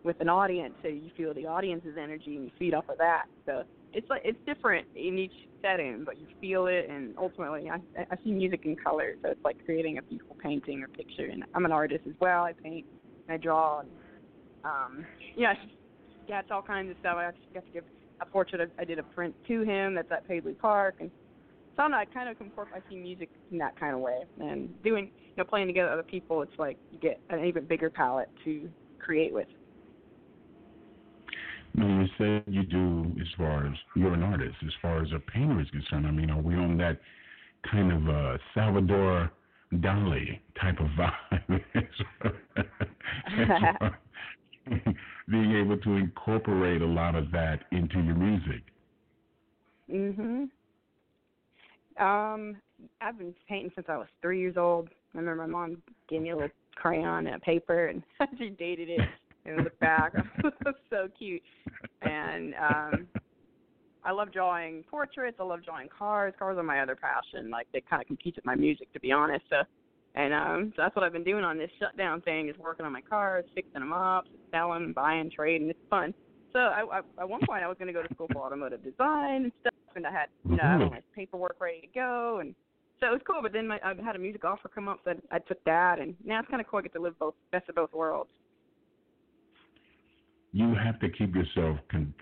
with 0.03 0.19
an 0.19 0.29
audience, 0.29 0.74
so 0.81 0.88
you 0.88 1.12
feel 1.15 1.33
the 1.33 1.45
audience's 1.45 1.95
energy 2.01 2.36
and 2.36 2.45
you 2.45 2.51
feed 2.57 2.74
off 2.74 2.89
of 2.89 2.98
that. 2.98 3.25
So 3.45 3.63
it's 3.93 4.10
like 4.10 4.21
it's 4.24 4.39
different 4.45 4.88
in 4.95 5.17
each 5.17 5.33
setting, 5.62 6.03
but 6.05 6.19
you 6.19 6.27
feel 6.39 6.67
it, 6.67 6.88
and 6.89 7.13
ultimately, 7.17 7.69
I 7.69 7.79
I 7.98 8.15
see 8.24 8.31
music 8.31 8.62
in 8.65 8.75
color, 8.75 9.15
so 9.21 9.29
it's 9.29 9.43
like 9.43 9.57
creating 9.65 9.98
a 9.98 10.01
beautiful 10.01 10.38
painting 10.41 10.81
or 10.81 10.88
picture. 10.88 11.25
And 11.25 11.43
I'm 11.53 11.65
an 11.65 11.71
artist 11.71 12.05
as 12.07 12.13
well. 12.19 12.43
I 12.43 12.53
paint, 12.53 12.86
and 13.27 13.33
I 13.33 13.38
draw, 13.38 13.81
and 13.81 13.89
um, 14.63 15.05
yeah, 15.36 15.53
yeah, 16.27 16.39
it's 16.39 16.51
all 16.51 16.62
kinds 16.62 16.89
of 16.91 16.98
stuff. 17.00 17.17
I 17.17 17.25
actually 17.25 17.53
got 17.53 17.65
to 17.65 17.71
give 17.71 17.83
a 18.21 18.25
portrait. 18.25 18.62
Of, 18.62 18.71
I 18.79 18.86
did 18.86 19.00
a 19.00 19.03
print 19.03 19.36
to 19.48 19.63
him 19.63 19.95
that's 19.95 20.12
at 20.12 20.27
Paisley 20.27 20.53
Park, 20.53 20.95
and 21.00 21.12
so 21.75 21.83
I 21.83 21.88
know. 21.89 21.98
I 21.98 22.05
kind 22.05 22.29
of 22.29 22.39
incorporate. 22.39 22.83
I 22.86 22.89
see 22.89 22.98
music 22.98 23.29
in 23.51 23.57
that 23.57 23.77
kind 23.79 23.93
of 23.93 24.00
way, 24.00 24.21
and 24.39 24.81
doing, 24.83 25.05
you 25.05 25.33
know, 25.38 25.43
playing 25.43 25.67
together 25.67 25.89
with 25.89 26.00
other 26.00 26.07
people. 26.10 26.41
It's 26.41 26.57
like 26.57 26.77
you 26.91 27.00
get 27.00 27.19
an 27.29 27.43
even 27.45 27.65
bigger 27.65 27.89
palette 27.89 28.29
to 28.45 28.69
create 29.00 29.33
with. 29.33 29.48
Now 31.73 32.01
you 32.01 32.07
said 32.17 32.43
you 32.47 32.63
do 32.63 33.15
as 33.19 33.27
far 33.37 33.65
as 33.65 33.73
you're 33.95 34.13
an 34.13 34.23
artist, 34.23 34.55
as 34.65 34.73
far 34.81 35.01
as 35.01 35.09
a 35.13 35.19
painter 35.19 35.61
is 35.61 35.69
concerned. 35.69 36.05
I 36.05 36.11
mean, 36.11 36.29
are 36.29 36.41
we 36.41 36.55
on 36.55 36.77
that 36.77 36.99
kind 37.69 37.91
of 37.91 38.09
uh, 38.09 38.37
Salvador 38.53 39.31
Dali 39.73 40.39
type 40.59 40.79
of 40.79 40.87
vibe? 40.97 41.63
being 45.29 45.55
able 45.55 45.77
to 45.77 45.95
incorporate 45.95 46.81
a 46.81 46.85
lot 46.85 47.15
of 47.15 47.31
that 47.31 47.61
into 47.71 48.01
your 48.01 48.15
music. 48.15 48.63
Mhm. 49.89 50.49
Um, 51.97 52.57
I've 52.99 53.17
been 53.17 53.35
painting 53.47 53.71
since 53.75 53.87
I 53.89 53.97
was 53.97 54.07
three 54.21 54.39
years 54.39 54.57
old. 54.57 54.89
I 55.13 55.17
remember 55.17 55.47
my 55.47 55.51
mom 55.51 55.81
gave 56.07 56.21
me 56.21 56.29
a 56.31 56.35
little 56.35 56.49
crayon 56.75 57.27
and 57.27 57.35
a 57.35 57.39
paper, 57.39 57.87
and 57.87 58.03
she 58.37 58.49
dated 58.49 58.89
it 58.89 59.01
and 59.45 59.63
looked 59.63 59.79
back. 59.79 60.13
so 60.89 61.07
cute. 61.17 61.41
And 62.01 62.53
um, 62.55 63.07
I 64.03 64.12
love 64.12 64.31
drawing 64.31 64.83
portraits. 64.89 65.38
I 65.39 65.43
love 65.43 65.63
drawing 65.63 65.89
cars. 65.89 66.33
Cars 66.38 66.57
are 66.57 66.63
my 66.63 66.81
other 66.81 66.95
passion. 66.95 67.50
Like 67.50 67.67
they 67.74 67.81
kind 67.81 68.01
of 68.01 68.07
compete 68.07 68.36
with 68.36 68.45
my 68.45 68.55
music, 68.55 68.91
to 68.93 69.00
be 69.00 69.12
honest. 69.12 69.45
So, 69.50 69.57
and 70.15 70.33
um, 70.33 70.74
so 70.75 70.81
that's 70.81 70.95
what 70.95 71.03
I've 71.03 71.13
been 71.13 71.24
doing 71.24 71.43
on 71.43 71.57
this 71.57 71.69
shutdown 71.79 72.21
thing 72.21 72.50
is 72.50 72.55
working 72.57 72.86
on 72.86 72.91
my 72.91 73.01
cars, 73.01 73.45
fixing 73.55 73.79
them 73.79 73.93
up, 73.93 74.25
selling, 74.51 74.93
buying, 74.93 75.31
trading. 75.33 75.69
It's 75.69 75.79
fun. 75.89 76.13
So 76.53 76.60
I, 76.60 76.83
I 76.91 77.21
at 77.21 77.29
one 77.29 77.41
point 77.48 77.63
I 77.63 77.67
was 77.67 77.77
going 77.77 77.88
to 77.88 77.93
go 77.93 78.05
to 78.05 78.13
school 78.13 78.27
for 78.33 78.41
automotive 78.45 78.83
design 78.83 79.43
and 79.43 79.51
stuff, 79.62 79.74
and 79.95 80.05
I 80.05 80.12
had 80.12 80.27
you 80.43 80.57
know 80.57 80.63
mm-hmm. 80.63 80.93
my 80.95 81.01
paperwork 81.15 81.55
ready 81.60 81.81
to 81.81 81.88
go, 81.88 82.39
and 82.41 82.53
so 83.00 83.07
it 83.07 83.12
was 83.12 83.21
cool. 83.25 83.39
But 83.41 83.53
then 83.53 83.67
my, 83.67 83.79
I 83.83 83.93
had 84.03 84.15
a 84.15 84.19
music 84.19 84.43
offer 84.43 84.67
come 84.67 84.89
up, 84.89 85.00
so 85.05 85.12
I, 85.12 85.38
I 85.38 85.39
took 85.39 85.63
that, 85.63 86.00
and 86.00 86.15
now 86.25 86.39
it's 86.39 86.50
kind 86.50 86.60
of 86.60 86.67
cool. 86.67 86.79
I 86.79 86.83
get 86.83 86.93
to 86.93 87.01
live 87.01 87.17
both 87.19 87.36
best 87.51 87.69
of 87.69 87.75
both 87.75 87.93
worlds. 87.93 88.29
You 90.51 90.75
have 90.75 91.00
to 91.00 91.10
keep 91.10 91.36
yourself 91.36 91.77
con- 91.89 92.13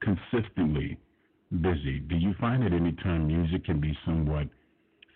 consistently 0.00 0.98
busy. 1.62 2.00
Do 2.00 2.16
you 2.16 2.34
find 2.40 2.62
that 2.62 2.72
any 2.72 2.92
time 2.92 3.26
music 3.26 3.64
can 3.64 3.80
be 3.80 3.96
somewhat 4.04 4.48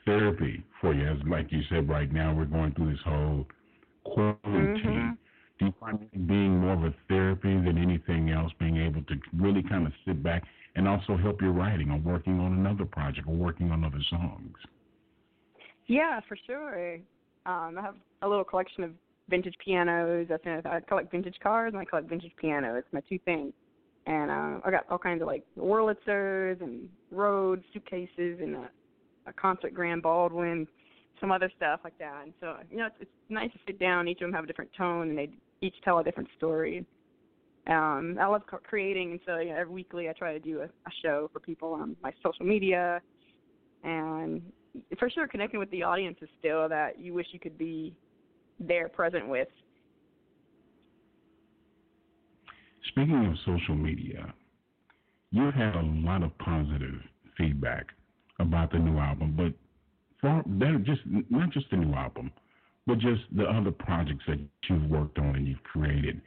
therapy 0.05 0.64
for 0.81 0.95
you? 0.95 1.09
As 1.09 1.19
like 1.26 1.50
you 1.50 1.62
said, 1.69 1.88
right 1.88 2.12
now 2.12 2.35
we're 2.35 2.45
going 2.45 2.75
through 2.75 2.93
this 2.93 3.02
whole 3.05 3.47
quarantine. 4.05 4.41
Mm-hmm 4.45 5.11
do 5.62 5.67
you 5.67 5.75
find 5.79 6.02
it 6.02 6.26
being 6.26 6.59
more 6.59 6.73
of 6.73 6.85
a 6.85 6.95
therapy 7.09 7.55
than 7.55 7.79
anything 7.79 8.31
else, 8.31 8.52
being 8.59 8.79
able 8.79 9.02
to 9.02 9.14
really 9.33 9.62
kind 9.62 9.87
of 9.87 9.93
sit 10.05 10.21
back 10.21 10.43
and 10.75 10.88
also 10.88 11.17
help 11.17 11.41
your 11.41 11.52
writing 11.52 11.91
or 11.91 11.99
working 11.99 12.41
on 12.41 12.52
another 12.52 12.85
project 12.85 13.29
or 13.29 13.35
working 13.35 13.71
on 13.71 13.85
other 13.85 14.00
songs? 14.11 14.57
Yeah, 15.87 16.19
for 16.26 16.37
sure. 16.47 16.97
Um, 17.47 17.76
I 17.79 17.83
have 17.83 17.95
a 18.23 18.29
little 18.29 18.45
collection 18.45 18.83
of 18.83 18.91
vintage 19.29 19.55
pianos. 19.64 20.29
I, 20.31 20.69
I 20.69 20.81
collect 20.81 21.11
vintage 21.11 21.37
cars 21.43 21.73
and 21.73 21.81
I 21.81 21.85
collect 21.85 22.09
vintage 22.09 22.33
pianos. 22.41 22.79
It's 22.79 22.93
my 22.93 23.02
two 23.09 23.19
things. 23.25 23.52
And 24.07 24.31
uh, 24.31 24.61
I 24.64 24.71
got 24.71 24.85
all 24.91 24.99
kinds 24.99 25.23
of 25.23 25.29
like 25.29 25.45
Wurlitzers 25.57 26.61
and 26.61 26.88
Rhodes 27.11 27.62
suitcases 27.73 28.41
and 28.41 28.57
a, 28.57 28.71
a 29.26 29.33
concert 29.33 29.75
Grand 29.75 30.02
Baldwin, 30.02 30.67
some 31.21 31.31
other 31.31 31.50
stuff 31.57 31.81
like 31.85 31.97
that. 31.99 32.23
And 32.25 32.33
so, 32.41 32.57
you 32.71 32.79
know, 32.79 32.87
it's, 32.87 32.97
it's 33.00 33.11
nice 33.29 33.52
to 33.52 33.59
sit 33.67 33.79
down. 33.79 34.09
Each 34.09 34.21
of 34.21 34.26
them 34.26 34.33
have 34.33 34.45
a 34.45 34.47
different 34.47 34.73
tone, 34.76 35.11
and 35.11 35.19
they 35.19 35.31
each 35.61 35.76
tell 35.85 36.00
a 36.00 36.05
different 36.05 36.29
story. 36.37 36.85
Um, 37.69 38.19
I 38.21 38.26
love 38.26 38.43
creating, 38.64 39.12
and 39.12 39.21
so 39.25 39.38
you 39.38 39.50
know, 39.50 39.57
every 39.57 39.73
weekly 39.73 40.09
I 40.09 40.12
try 40.14 40.33
to 40.33 40.41
do 40.41 40.62
a, 40.62 40.64
a 40.64 40.93
show 41.00 41.31
for 41.33 41.38
people 41.38 41.73
on 41.75 41.95
my 42.02 42.12
social 42.21 42.45
media, 42.45 43.00
and 43.85 44.43
for 44.99 45.09
sure 45.09 45.29
connecting 45.29 45.61
with 45.61 45.71
the 45.71 45.85
audience 45.85 46.17
is 46.23 46.29
still 46.41 46.69
that 46.69 46.99
you 46.99 47.14
wish 47.14 47.29
you 47.31 47.38
could 47.38 47.57
be 47.57 47.95
there 48.66 48.88
present 48.88 49.28
with. 49.28 49.49
Speaking 52.88 53.26
of 53.26 53.35
social 53.47 53.75
media, 53.75 54.33
you 55.31 55.50
had 55.50 55.75
a 55.76 55.83
lot 55.83 56.23
of 56.23 56.37
positive 56.38 57.00
feedback 57.38 57.87
about 58.38 58.71
the 58.71 58.78
new 58.78 58.99
album, 58.99 59.35
but 59.37 59.52
for 60.21 60.42
that 60.59 60.83
just 60.85 61.00
not 61.31 61.50
just 61.50 61.71
the 61.71 61.76
new 61.76 61.95
album, 61.95 62.31
but 62.87 62.99
just 62.99 63.23
the 63.35 63.45
other 63.45 63.71
projects 63.71 64.25
that 64.26 64.38
you've 64.69 64.90
worked 64.90 65.19
on 65.19 65.37
and 65.37 65.47
you've 65.47 65.62
created. 65.62 66.21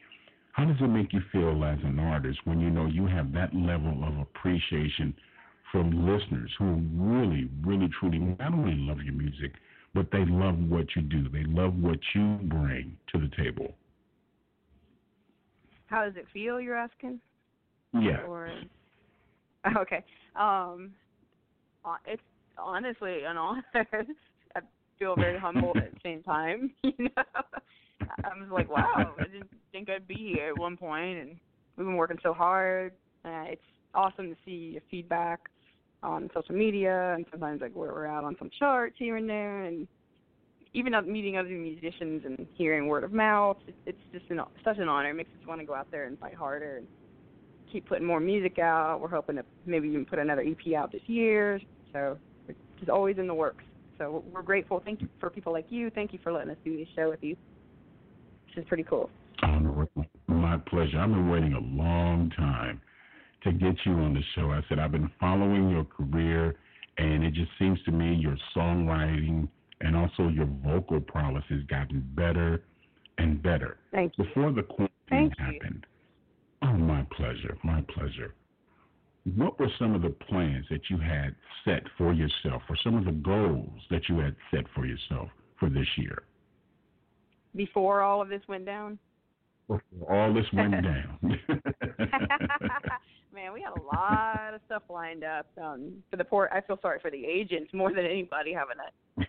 How 0.53 0.65
does 0.65 0.77
it 0.79 0.87
make 0.87 1.11
you 1.11 1.21
feel 1.31 1.63
as 1.65 1.79
an 1.83 1.99
artist 1.99 2.39
when 2.45 2.61
you 2.61 2.69
know 2.69 2.85
you 2.85 3.05
have 3.07 3.33
that 3.33 3.53
level 3.53 4.03
of 4.05 4.17
appreciation 4.17 5.13
from 5.71 6.07
listeners 6.07 6.51
who 6.57 6.81
really, 6.93 7.49
really, 7.61 7.89
truly 7.99 8.19
not 8.19 8.53
only 8.53 8.75
love 8.75 9.01
your 9.01 9.13
music, 9.13 9.51
but 9.95 10.11
they 10.11 10.25
love 10.25 10.59
what 10.69 10.85
you 10.95 11.01
do. 11.01 11.29
They 11.29 11.45
love 11.45 11.73
what 11.81 11.97
you 12.13 12.37
bring 12.43 12.97
to 13.13 13.17
the 13.17 13.31
table. 13.41 13.73
How 15.87 16.03
does 16.03 16.17
it 16.17 16.25
feel? 16.33 16.59
You're 16.59 16.75
asking. 16.75 17.21
Yeah. 17.93 18.23
Or 18.27 18.49
okay. 19.77 20.03
Um, 20.35 20.91
uh, 21.85 21.95
it's 22.05 22.21
honestly 22.57 23.23
an 23.23 23.37
honor 23.37 23.63
I 23.73 24.59
feel 24.99 25.15
very 25.15 25.39
humbled 25.39 25.77
at 25.77 25.93
the 25.93 25.99
same 26.03 26.21
time. 26.21 26.71
You 26.83 27.09
know, 27.15 27.23
I 28.23 28.37
was 28.37 28.49
like, 28.51 28.69
wow, 28.69 29.15
I 29.17 29.23
didn't 29.23 29.49
think 29.71 29.89
I'd 29.89 30.07
be 30.07 30.15
here 30.15 30.49
at 30.49 30.57
one 30.57 30.75
point, 30.77 31.17
and 31.17 31.29
we've 31.75 31.87
been 31.87 31.95
working 31.95 32.19
so 32.21 32.33
hard. 32.33 32.91
Uh, 33.23 33.45
it's 33.47 33.61
awesome 33.93 34.29
to 34.29 34.35
see 34.45 34.71
your 34.73 34.81
feedback 34.91 35.39
on 36.03 36.29
social 36.33 36.55
media, 36.55 37.13
and 37.15 37.25
sometimes 37.31 37.61
like 37.61 37.75
where 37.75 37.91
we're 37.91 38.07
out 38.07 38.23
on 38.23 38.35
some 38.37 38.49
charts 38.57 38.95
here 38.97 39.17
and 39.17 39.29
there, 39.29 39.63
and 39.63 39.87
even 40.75 40.93
meeting 41.11 41.37
other 41.37 41.49
musicians 41.49 42.23
and 42.25 42.45
hearing 42.53 42.87
word 42.87 43.03
of 43.05 43.13
mouth. 43.13 43.57
It's, 43.85 43.97
just 44.11 44.25
an, 44.29 44.41
such 44.63 44.77
an 44.77 44.89
honor. 44.89 45.11
It 45.11 45.13
makes 45.13 45.29
us 45.41 45.47
want 45.47 45.61
to 45.61 45.65
go 45.65 45.73
out 45.73 45.89
there 45.89 46.05
and 46.05 46.19
fight 46.19 46.35
harder 46.35 46.77
and 46.77 46.87
keep 47.71 47.87
putting 47.87 48.05
more 48.05 48.19
music 48.19 48.59
out. 48.59 48.99
We're 48.99 49.09
hoping 49.09 49.37
to 49.37 49.45
maybe 49.65 49.87
even 49.87 50.05
put 50.05 50.19
another 50.19 50.41
EP 50.41 50.73
out 50.77 50.91
this 50.91 51.01
year. 51.07 51.61
So 51.93 52.17
it's 52.49 52.89
always 52.89 53.17
in 53.17 53.27
the 53.27 53.33
works. 53.33 53.63
So 53.97 54.23
we're 54.33 54.41
grateful. 54.41 54.81
Thank 54.83 55.01
you 55.01 55.07
for 55.21 55.29
people 55.29 55.53
like 55.53 55.67
you. 55.69 55.89
Thank 55.89 56.11
you 56.11 56.19
for 56.21 56.33
letting 56.33 56.49
us 56.49 56.57
do 56.65 56.75
this 56.75 56.87
show 56.93 57.09
with 57.09 57.23
you. 57.23 57.37
This 58.53 58.63
is 58.63 58.67
pretty 58.67 58.83
cool. 58.83 59.09
My 60.27 60.57
pleasure. 60.57 60.99
I've 60.99 61.09
been 61.09 61.29
waiting 61.29 61.53
a 61.53 61.59
long 61.59 62.31
time 62.35 62.81
to 63.45 63.53
get 63.53 63.75
you 63.85 63.93
on 63.93 64.13
the 64.13 64.21
show. 64.35 64.51
I 64.51 64.61
said 64.67 64.79
I've 64.79 64.91
been 64.91 65.09
following 65.19 65.69
your 65.69 65.85
career, 65.85 66.55
and 66.97 67.23
it 67.23 67.33
just 67.33 67.51
seems 67.57 67.81
to 67.83 67.91
me 67.91 68.15
your 68.15 68.37
songwriting 68.55 69.47
and 69.81 69.95
also 69.95 70.27
your 70.27 70.49
vocal 70.63 70.99
prowess 70.99 71.43
has 71.49 71.63
gotten 71.63 72.03
better 72.15 72.63
and 73.17 73.41
better. 73.41 73.77
Thank 73.91 74.13
you. 74.17 74.25
Before 74.25 74.51
the 74.51 74.63
quarantine 74.63 74.91
Thank 75.09 75.39
happened. 75.39 75.85
You. 76.61 76.69
Oh, 76.69 76.73
my 76.73 77.05
pleasure. 77.15 77.57
My 77.63 77.81
pleasure 77.93 78.33
what 79.35 79.59
were 79.59 79.69
some 79.79 79.95
of 79.95 80.03
the 80.03 80.09
plans 80.09 80.65
that 80.69 80.81
you 80.89 80.97
had 80.97 81.35
set 81.63 81.83
for 81.97 82.13
yourself, 82.13 82.61
or 82.69 82.77
some 82.83 82.95
of 82.95 83.05
the 83.05 83.11
goals 83.11 83.79
that 83.89 84.07
you 84.07 84.19
had 84.19 84.35
set 84.51 84.65
for 84.75 84.85
yourself 84.85 85.29
for 85.59 85.69
this 85.69 85.87
year? 85.97 86.23
Before 87.55 88.01
all 88.01 88.21
of 88.21 88.29
this 88.29 88.41
went 88.47 88.65
down? 88.65 88.99
All 89.69 90.33
this 90.33 90.45
went 90.53 90.71
down. 90.83 91.19
Man, 93.33 93.51
we 93.53 93.61
had 93.61 93.73
a 93.77 93.81
lot 93.83 94.53
of 94.53 94.61
stuff 94.65 94.83
lined 94.89 95.23
up. 95.23 95.47
Um, 95.61 96.01
for 96.09 96.15
the 96.15 96.23
poor, 96.23 96.49
I 96.53 96.61
feel 96.61 96.79
sorry 96.81 96.99
for 97.01 97.11
the 97.11 97.25
agents 97.25 97.73
more 97.73 97.91
than 97.91 98.05
anybody 98.05 98.53
having 98.53 98.77
to 98.77 99.25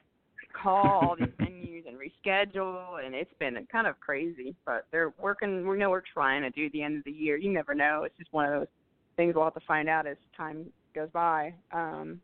call 0.53 1.01
all 1.03 1.17
these 1.19 1.29
venues 1.41 1.83
and 1.89 1.97
reschedule, 1.97 3.05
and 3.05 3.15
it's 3.15 3.33
been 3.41 3.67
kind 3.71 3.87
of 3.87 3.99
crazy. 4.01 4.55
But 4.65 4.87
they're 4.93 5.13
working. 5.21 5.67
We 5.67 5.79
know 5.79 5.91
we're 5.91 6.03
trying 6.13 6.43
to 6.43 6.51
do 6.51 6.71
the 6.71 6.83
end 6.83 6.99
of 6.99 7.05
the 7.05 7.11
year. 7.11 7.37
You 7.37 7.53
never 7.53 7.75
know. 7.75 8.05
It's 8.05 8.17
just 8.17 8.33
one 8.33 8.45
of 8.47 8.61
those 8.61 8.69
things 9.17 9.35
we'll 9.35 9.45
have 9.45 9.55
to 9.55 9.61
find 9.67 9.89
out 9.89 10.07
as 10.07 10.17
time 10.37 10.67
goes 10.95 11.09
by. 11.13 11.55
Um, 11.73 12.21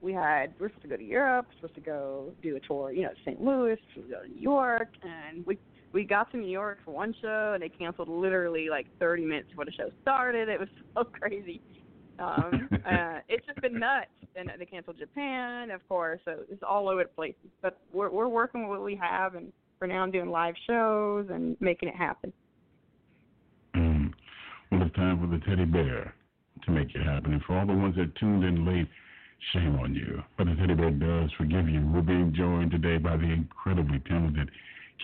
we 0.00 0.12
had 0.12 0.54
we 0.58 0.66
are 0.66 0.68
supposed 0.70 0.82
to 0.82 0.88
go 0.88 0.96
to 0.96 1.04
Europe, 1.04 1.46
supposed 1.56 1.74
to 1.74 1.80
go 1.80 2.32
do 2.42 2.56
a 2.56 2.60
tour, 2.60 2.92
you 2.92 3.02
know, 3.02 3.10
St. 3.24 3.42
Louis, 3.42 3.76
supposed 3.94 4.08
to 4.08 4.14
go 4.14 4.22
to 4.22 4.28
New 4.28 4.40
York, 4.40 4.88
and 5.02 5.44
we 5.46 5.58
we 5.96 6.04
got 6.04 6.30
to 6.30 6.36
New 6.36 6.46
York 6.46 6.78
for 6.84 6.90
one 6.90 7.14
show 7.22 7.52
and 7.54 7.62
they 7.62 7.70
canceled 7.70 8.10
literally 8.10 8.68
like 8.68 8.86
30 9.00 9.24
minutes 9.24 9.48
before 9.48 9.64
the 9.64 9.72
show 9.72 9.90
started. 10.02 10.50
It 10.50 10.60
was 10.60 10.68
so 10.94 11.04
crazy. 11.04 11.62
Um, 12.18 12.68
uh, 12.86 13.20
it's 13.30 13.46
just 13.46 13.62
been 13.62 13.78
nuts. 13.78 14.10
And 14.36 14.52
they 14.58 14.66
canceled 14.66 14.98
Japan, 14.98 15.70
of 15.70 15.86
course. 15.88 16.20
So 16.26 16.40
it's 16.50 16.62
all 16.62 16.90
over 16.90 17.04
the 17.04 17.08
place. 17.08 17.34
But 17.62 17.78
we're 17.90 18.10
we're 18.10 18.28
working 18.28 18.68
with 18.68 18.78
what 18.78 18.84
we 18.84 18.94
have, 18.96 19.34
and 19.34 19.50
for 19.78 19.88
now 19.88 20.02
I'm 20.02 20.10
doing 20.10 20.28
live 20.28 20.54
shows 20.66 21.28
and 21.30 21.56
making 21.58 21.88
it 21.88 21.94
happen 21.94 22.34
when 23.72 24.82
it's 24.82 24.94
time 24.94 25.18
for 25.18 25.26
the 25.26 25.42
teddy 25.46 25.64
bear 25.64 26.14
to 26.64 26.70
make 26.70 26.94
it 26.94 27.02
happen. 27.02 27.32
And 27.32 27.42
for 27.44 27.58
all 27.58 27.66
the 27.66 27.72
ones 27.72 27.96
that 27.96 28.14
tuned 28.16 28.44
in 28.44 28.66
late, 28.66 28.88
shame 29.54 29.76
on 29.76 29.94
you. 29.94 30.22
But 30.36 30.48
the 30.48 30.56
Teddy 30.56 30.74
Bear 30.74 30.90
does 30.90 31.30
forgive 31.38 31.68
you. 31.68 31.86
We're 31.86 32.00
being 32.00 32.34
joined 32.34 32.70
today 32.70 32.98
by 32.98 33.16
the 33.16 33.30
incredibly 33.30 34.00
talented 34.00 34.50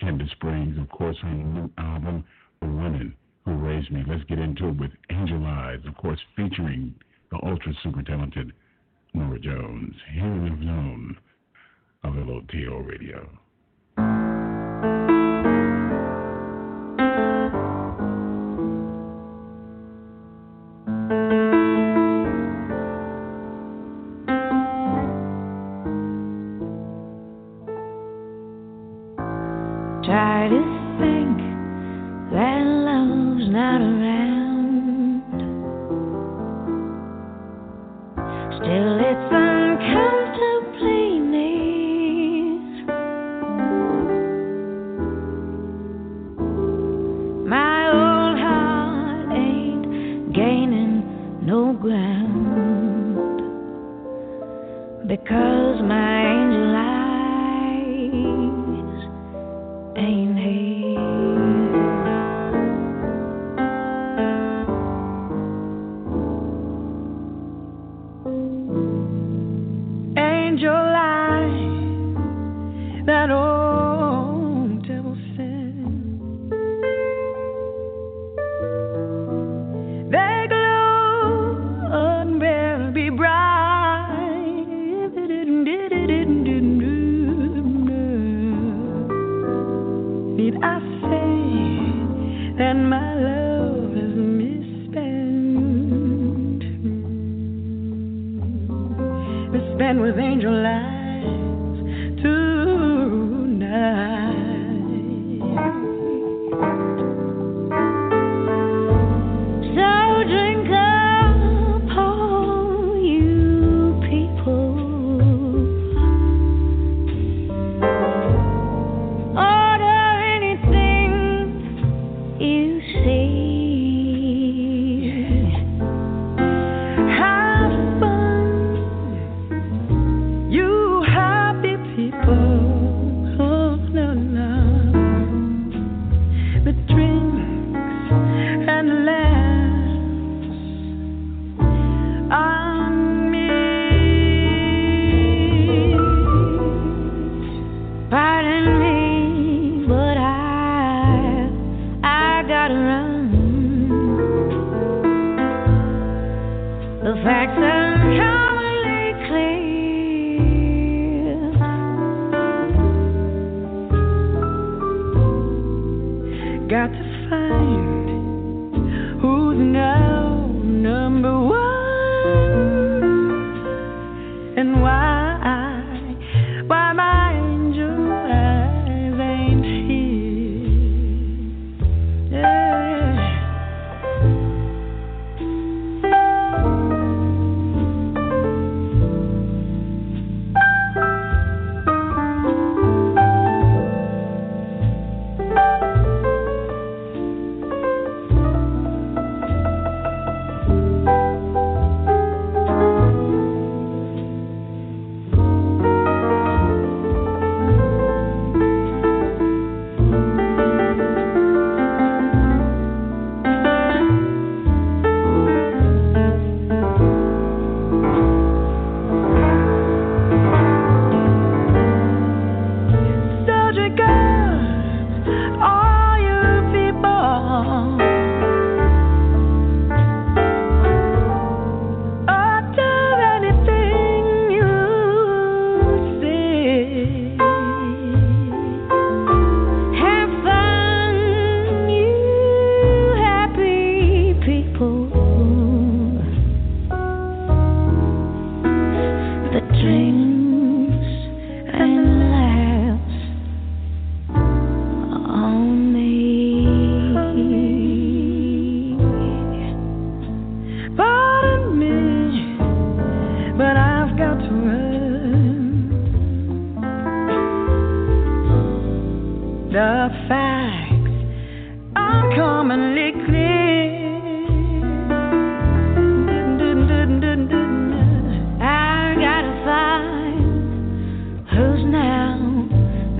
Kandace 0.01 0.31
Springs, 0.31 0.77
of 0.77 0.89
course, 0.89 1.17
her 1.21 1.33
new 1.33 1.69
album, 1.77 2.25
The 2.61 2.67
Women 2.67 3.15
Who 3.45 3.53
Raised 3.53 3.91
Me. 3.91 4.03
Let's 4.07 4.23
get 4.25 4.39
into 4.39 4.69
it 4.69 4.77
with 4.77 4.91
Angel 5.09 5.45
Eyes, 5.45 5.79
of 5.85 5.95
course, 5.97 6.19
featuring 6.35 6.95
the 7.31 7.39
ultra 7.43 7.73
super 7.83 8.01
talented 8.01 8.53
Norah 9.13 9.39
Jones, 9.39 9.95
here 10.11 10.25
in 10.25 10.59
the 10.59 10.65
zone 10.65 11.17
of 12.03 12.15
LOTL 12.15 12.81
Radio. 12.85 13.29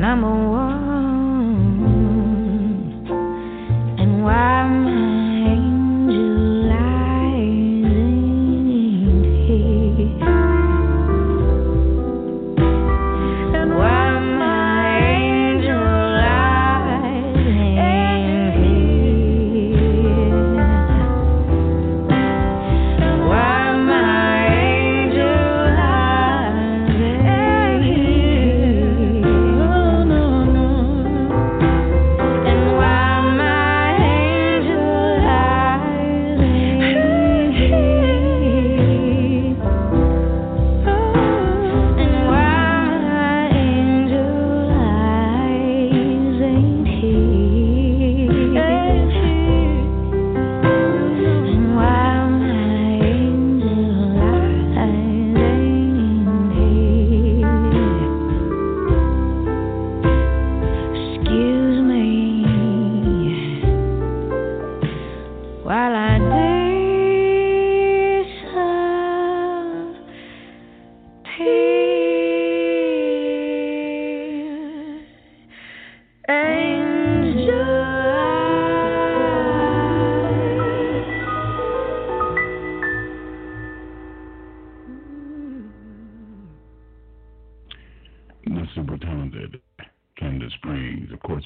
Namo. 0.03 0.52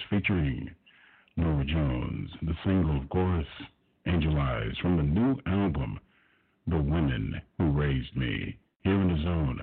Spring, 0.06 0.70
Norah 1.36 1.66
Jones. 1.66 2.30
The 2.42 2.54
single, 2.64 3.02
of 3.02 3.10
course, 3.10 3.46
Angel 4.06 4.38
Eyes, 4.38 4.74
from 4.82 4.98
the 4.98 5.04
new 5.04 5.38
album, 5.46 6.00
The 6.68 6.78
Women 6.78 7.42
Who 7.58 7.72
Raised 7.72 8.16
Me, 8.16 8.58
here 8.84 9.00
in 9.00 9.08
the 9.08 9.24
zone 9.24 9.62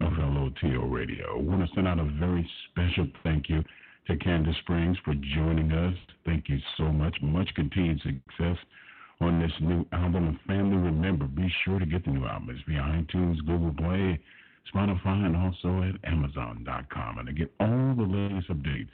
of 0.00 0.12
LOTL 0.12 0.90
Radio. 0.90 1.38
I 1.38 1.42
want 1.42 1.68
to 1.68 1.74
send 1.74 1.88
out 1.88 1.98
a 1.98 2.04
very 2.04 2.48
special 2.70 3.06
thank 3.22 3.48
you 3.48 3.62
to 4.06 4.16
Kandace 4.16 4.58
Springs 4.60 4.98
for 5.04 5.14
joining 5.34 5.72
us. 5.72 5.94
Thank 6.24 6.48
you 6.48 6.58
so 6.76 6.84
much. 6.84 7.16
Much 7.22 7.48
continued 7.54 8.00
success 8.00 8.58
on 9.20 9.40
this 9.40 9.52
new 9.60 9.86
album. 9.92 10.26
And 10.26 10.40
family, 10.46 10.76
remember, 10.76 11.26
be 11.26 11.52
sure 11.64 11.78
to 11.78 11.86
get 11.86 12.04
the 12.04 12.10
new 12.10 12.26
album. 12.26 12.50
It's 12.50 12.60
via 12.68 12.82
iTunes, 12.82 13.38
Google 13.46 13.72
Play, 13.76 14.20
Spotify, 14.74 15.26
and 15.26 15.36
also 15.36 15.82
at 15.82 16.10
Amazon.com. 16.10 17.18
And 17.18 17.26
to 17.28 17.32
get 17.32 17.52
all 17.60 17.94
the 17.96 18.02
latest 18.02 18.48
updates, 18.50 18.90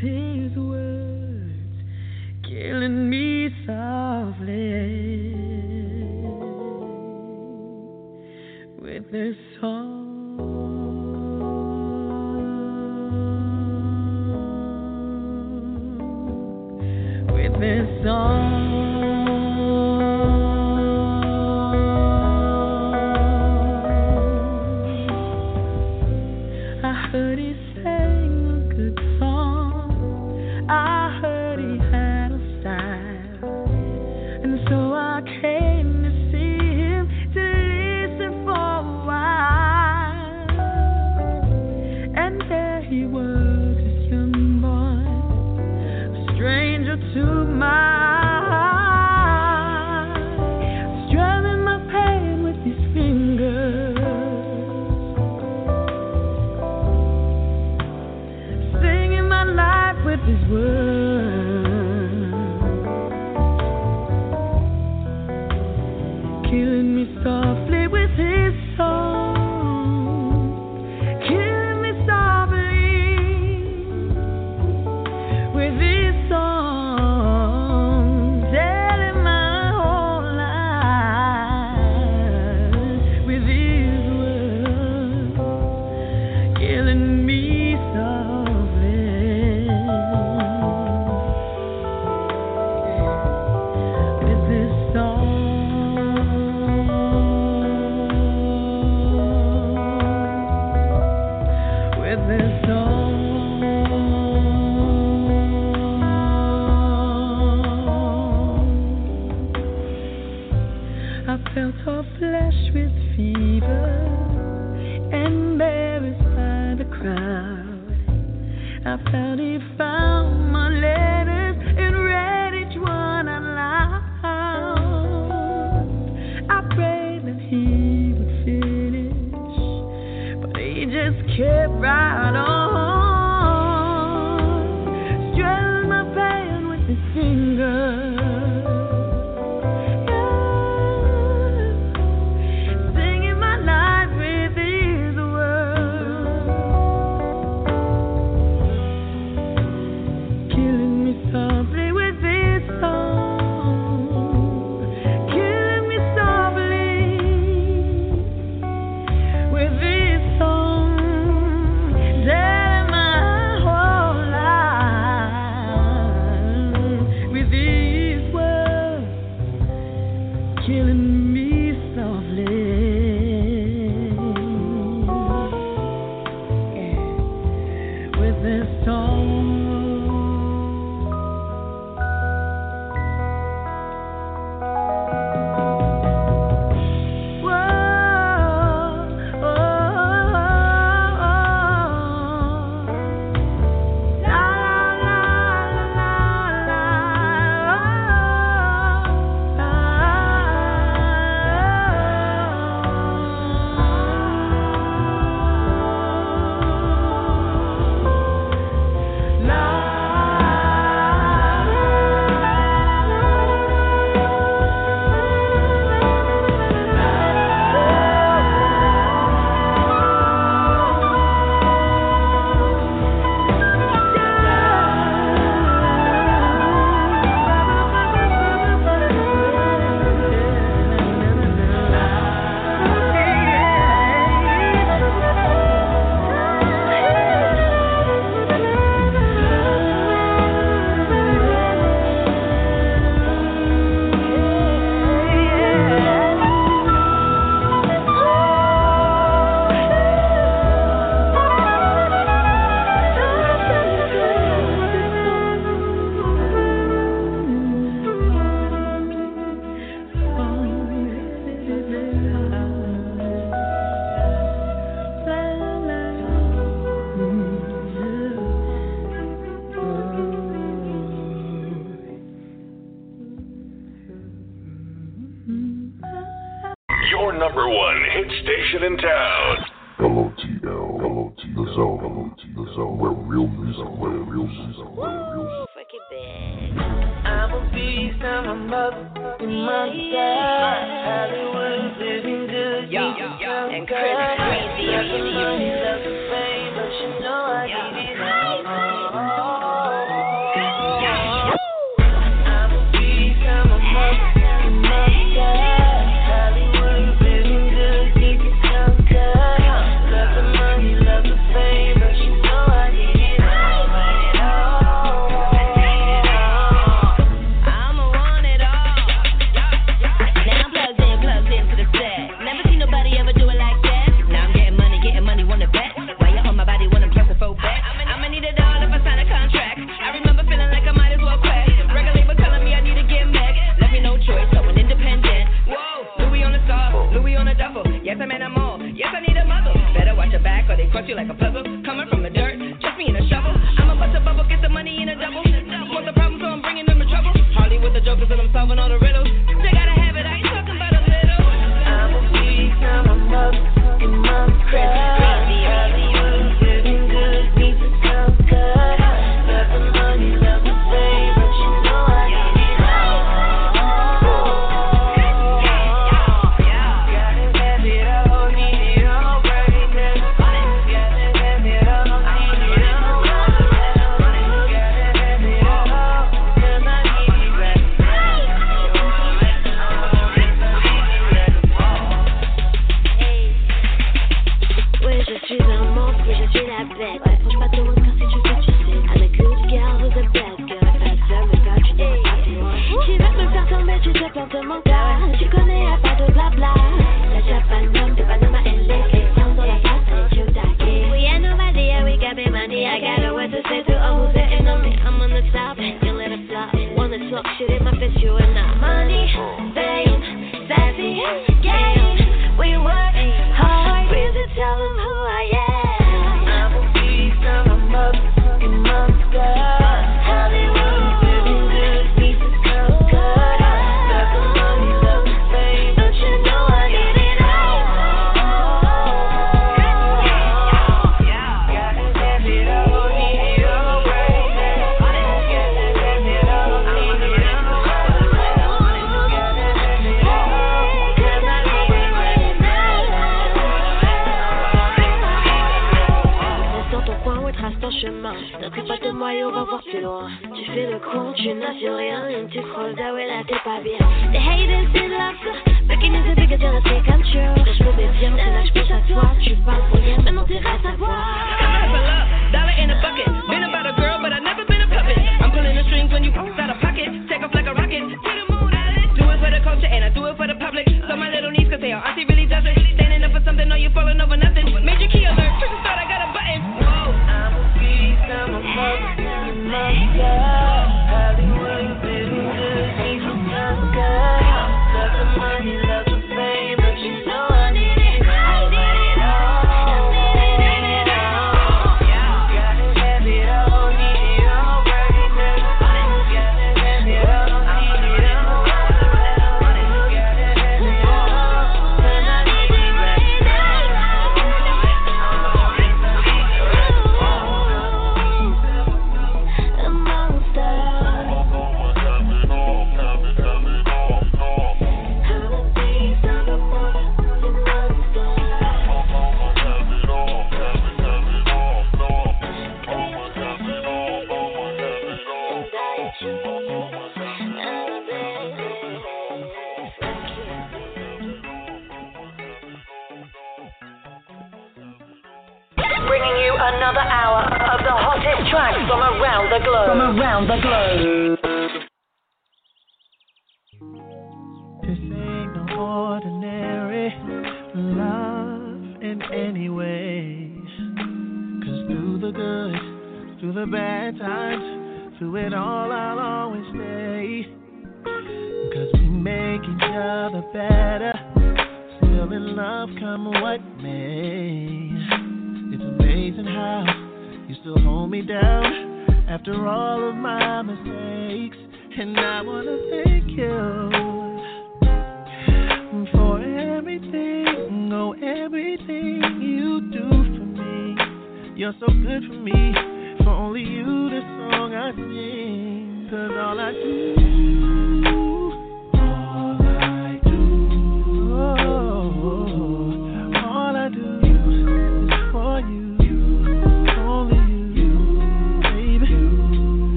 His 0.00 0.56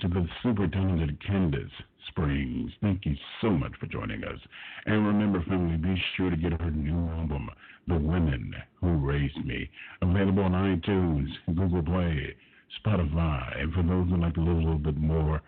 To 0.00 0.08
the 0.08 0.26
super 0.42 0.66
talented 0.68 1.20
Kandace 1.20 1.68
Springs. 2.08 2.72
Thank 2.80 3.04
you 3.04 3.14
so 3.42 3.50
much 3.50 3.72
for 3.78 3.84
joining 3.86 4.24
us. 4.24 4.38
And 4.86 5.06
remember, 5.06 5.42
family, 5.42 5.76
be 5.76 6.02
sure 6.16 6.30
to 6.30 6.36
get 6.36 6.58
her 6.58 6.70
new 6.70 7.10
album, 7.10 7.50
The 7.86 7.98
Women 7.98 8.54
Who 8.80 8.96
Raised 8.96 9.44
Me, 9.44 9.68
available 10.00 10.44
on 10.44 10.52
iTunes, 10.52 11.28
Google 11.46 11.82
Play, 11.82 12.34
Spotify. 12.80 13.60
And 13.60 13.74
for 13.74 13.82
those 13.82 14.08
who 14.08 14.16
like 14.16 14.38
a 14.38 14.40
little 14.40 14.78
bit 14.78 14.96
more 14.96 15.42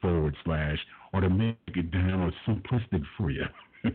forward 0.00 0.36
slash, 0.44 0.78
or 1.12 1.20
to 1.20 1.30
make 1.30 1.56
it 1.68 1.90
down 1.92 2.20
or 2.20 2.32
simplistic 2.46 3.02
for 3.16 3.30
you. 3.30 3.46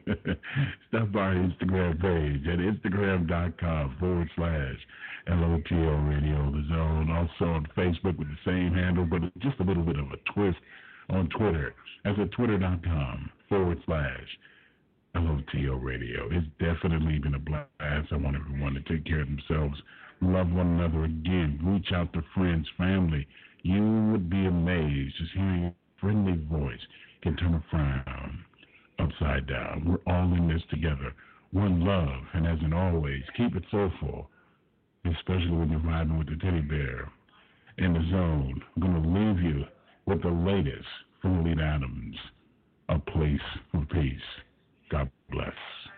Stop 0.89 1.11
by 1.11 1.19
our 1.19 1.35
Instagram 1.35 2.01
page 2.01 2.47
at 2.47 2.59
instagram.com 2.59 3.95
forward 3.99 4.29
slash 4.35 4.75
LOTL 5.29 6.09
Radio 6.09 6.51
The 6.51 6.63
Zone. 6.69 7.11
Also 7.11 7.45
on 7.53 7.67
Facebook 7.77 8.17
with 8.17 8.27
the 8.27 8.37
same 8.45 8.73
handle, 8.73 9.05
but 9.05 9.21
just 9.39 9.59
a 9.59 9.63
little 9.63 9.83
bit 9.83 9.99
of 9.99 10.11
a 10.11 10.17
twist 10.33 10.57
on 11.09 11.29
Twitter. 11.29 11.73
That's 12.03 12.19
at 12.19 12.31
twitter.com 12.31 13.29
forward 13.49 13.79
slash 13.85 14.37
LOTL 15.15 15.81
Radio. 15.81 16.29
It's 16.31 16.47
definitely 16.59 17.19
been 17.19 17.35
a 17.35 17.39
blast. 17.39 17.67
I 18.11 18.17
want 18.17 18.35
everyone 18.35 18.73
to 18.73 18.81
take 18.81 19.05
care 19.05 19.21
of 19.21 19.27
themselves, 19.27 19.81
love 20.21 20.51
one 20.51 20.79
another 20.79 21.05
again, 21.05 21.59
reach 21.63 21.91
out 21.93 22.13
to 22.13 22.21
friends, 22.35 22.67
family. 22.77 23.27
You 23.63 23.81
would 24.11 24.29
be 24.29 24.45
amazed 24.45 25.15
just 25.17 25.31
hearing 25.33 25.65
a 25.65 25.73
friendly 25.99 26.37
voice 26.49 26.79
can 27.23 27.35
turn 27.37 27.55
a 27.55 27.63
frown 27.69 28.45
upside 28.99 29.47
down. 29.47 29.83
We're 29.85 30.13
all 30.13 30.33
in 30.33 30.47
this 30.47 30.61
together. 30.69 31.13
One 31.51 31.83
love, 31.83 32.23
and 32.33 32.45
as 32.45 32.59
in 32.63 32.73
always, 32.73 33.23
keep 33.35 33.55
it 33.55 33.63
soulful, 33.71 34.29
especially 35.05 35.51
when 35.51 35.69
you're 35.71 35.79
riding 35.79 36.17
with 36.17 36.27
the 36.27 36.35
teddy 36.35 36.61
bear 36.61 37.09
in 37.77 37.93
the 37.93 38.01
zone. 38.11 38.61
I'm 38.75 38.81
going 38.81 39.01
to 39.01 39.09
leave 39.09 39.53
you 39.53 39.65
with 40.07 40.21
the 40.21 40.29
latest 40.29 40.87
from 41.21 41.39
Oleta 41.39 41.61
Adams, 41.61 42.15
A 42.89 42.97
Place 42.97 43.39
for 43.71 43.85
Peace. 43.91 44.21
God 44.89 45.11
bless. 45.29 45.96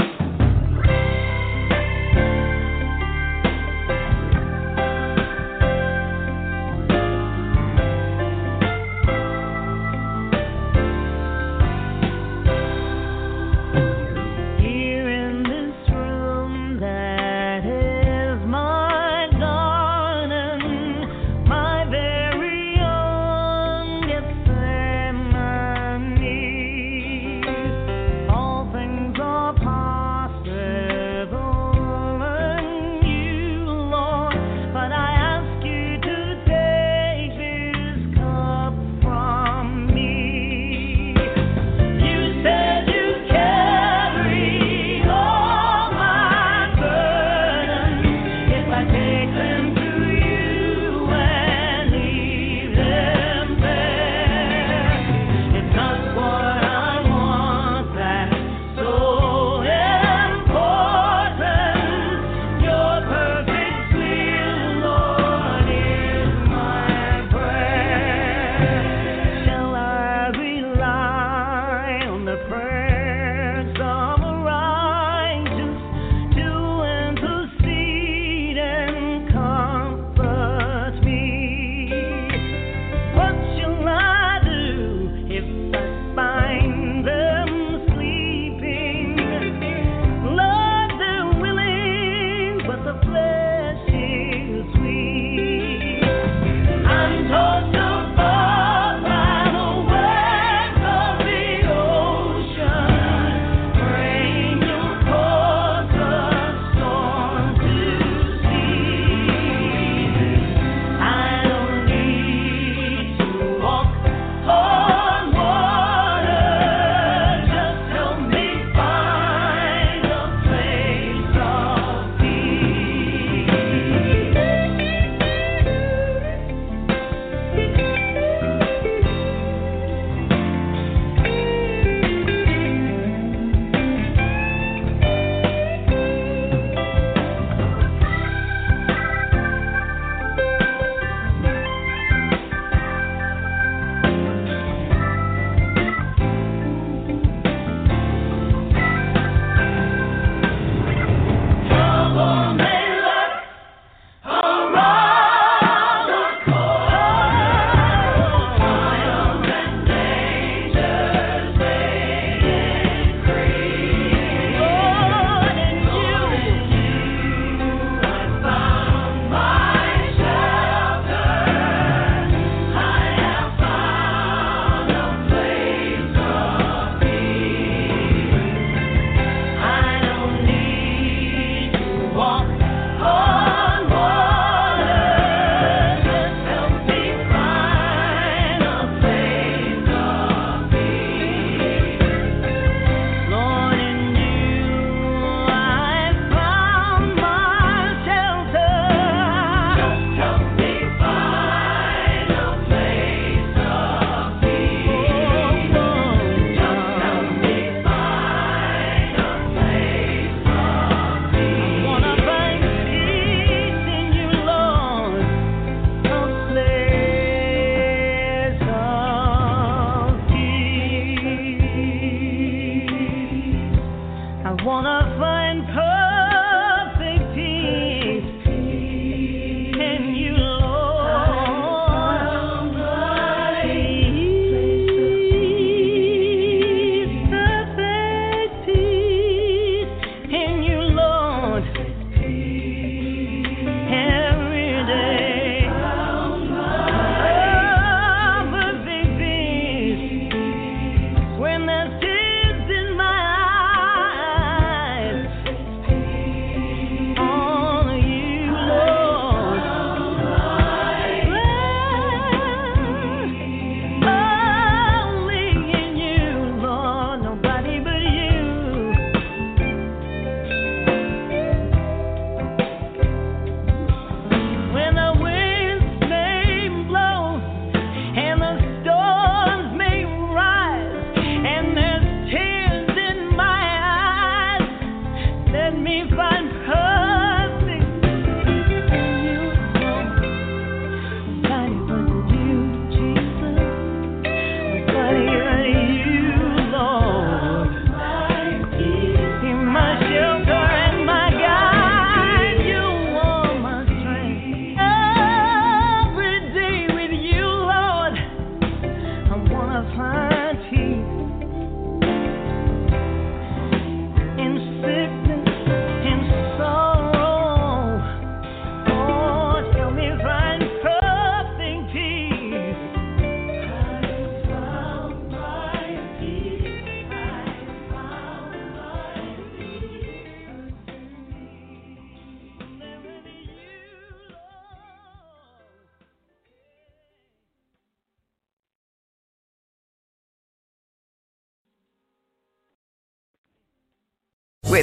Let 285.71 285.77
me 285.77 286.03
find 286.17 286.58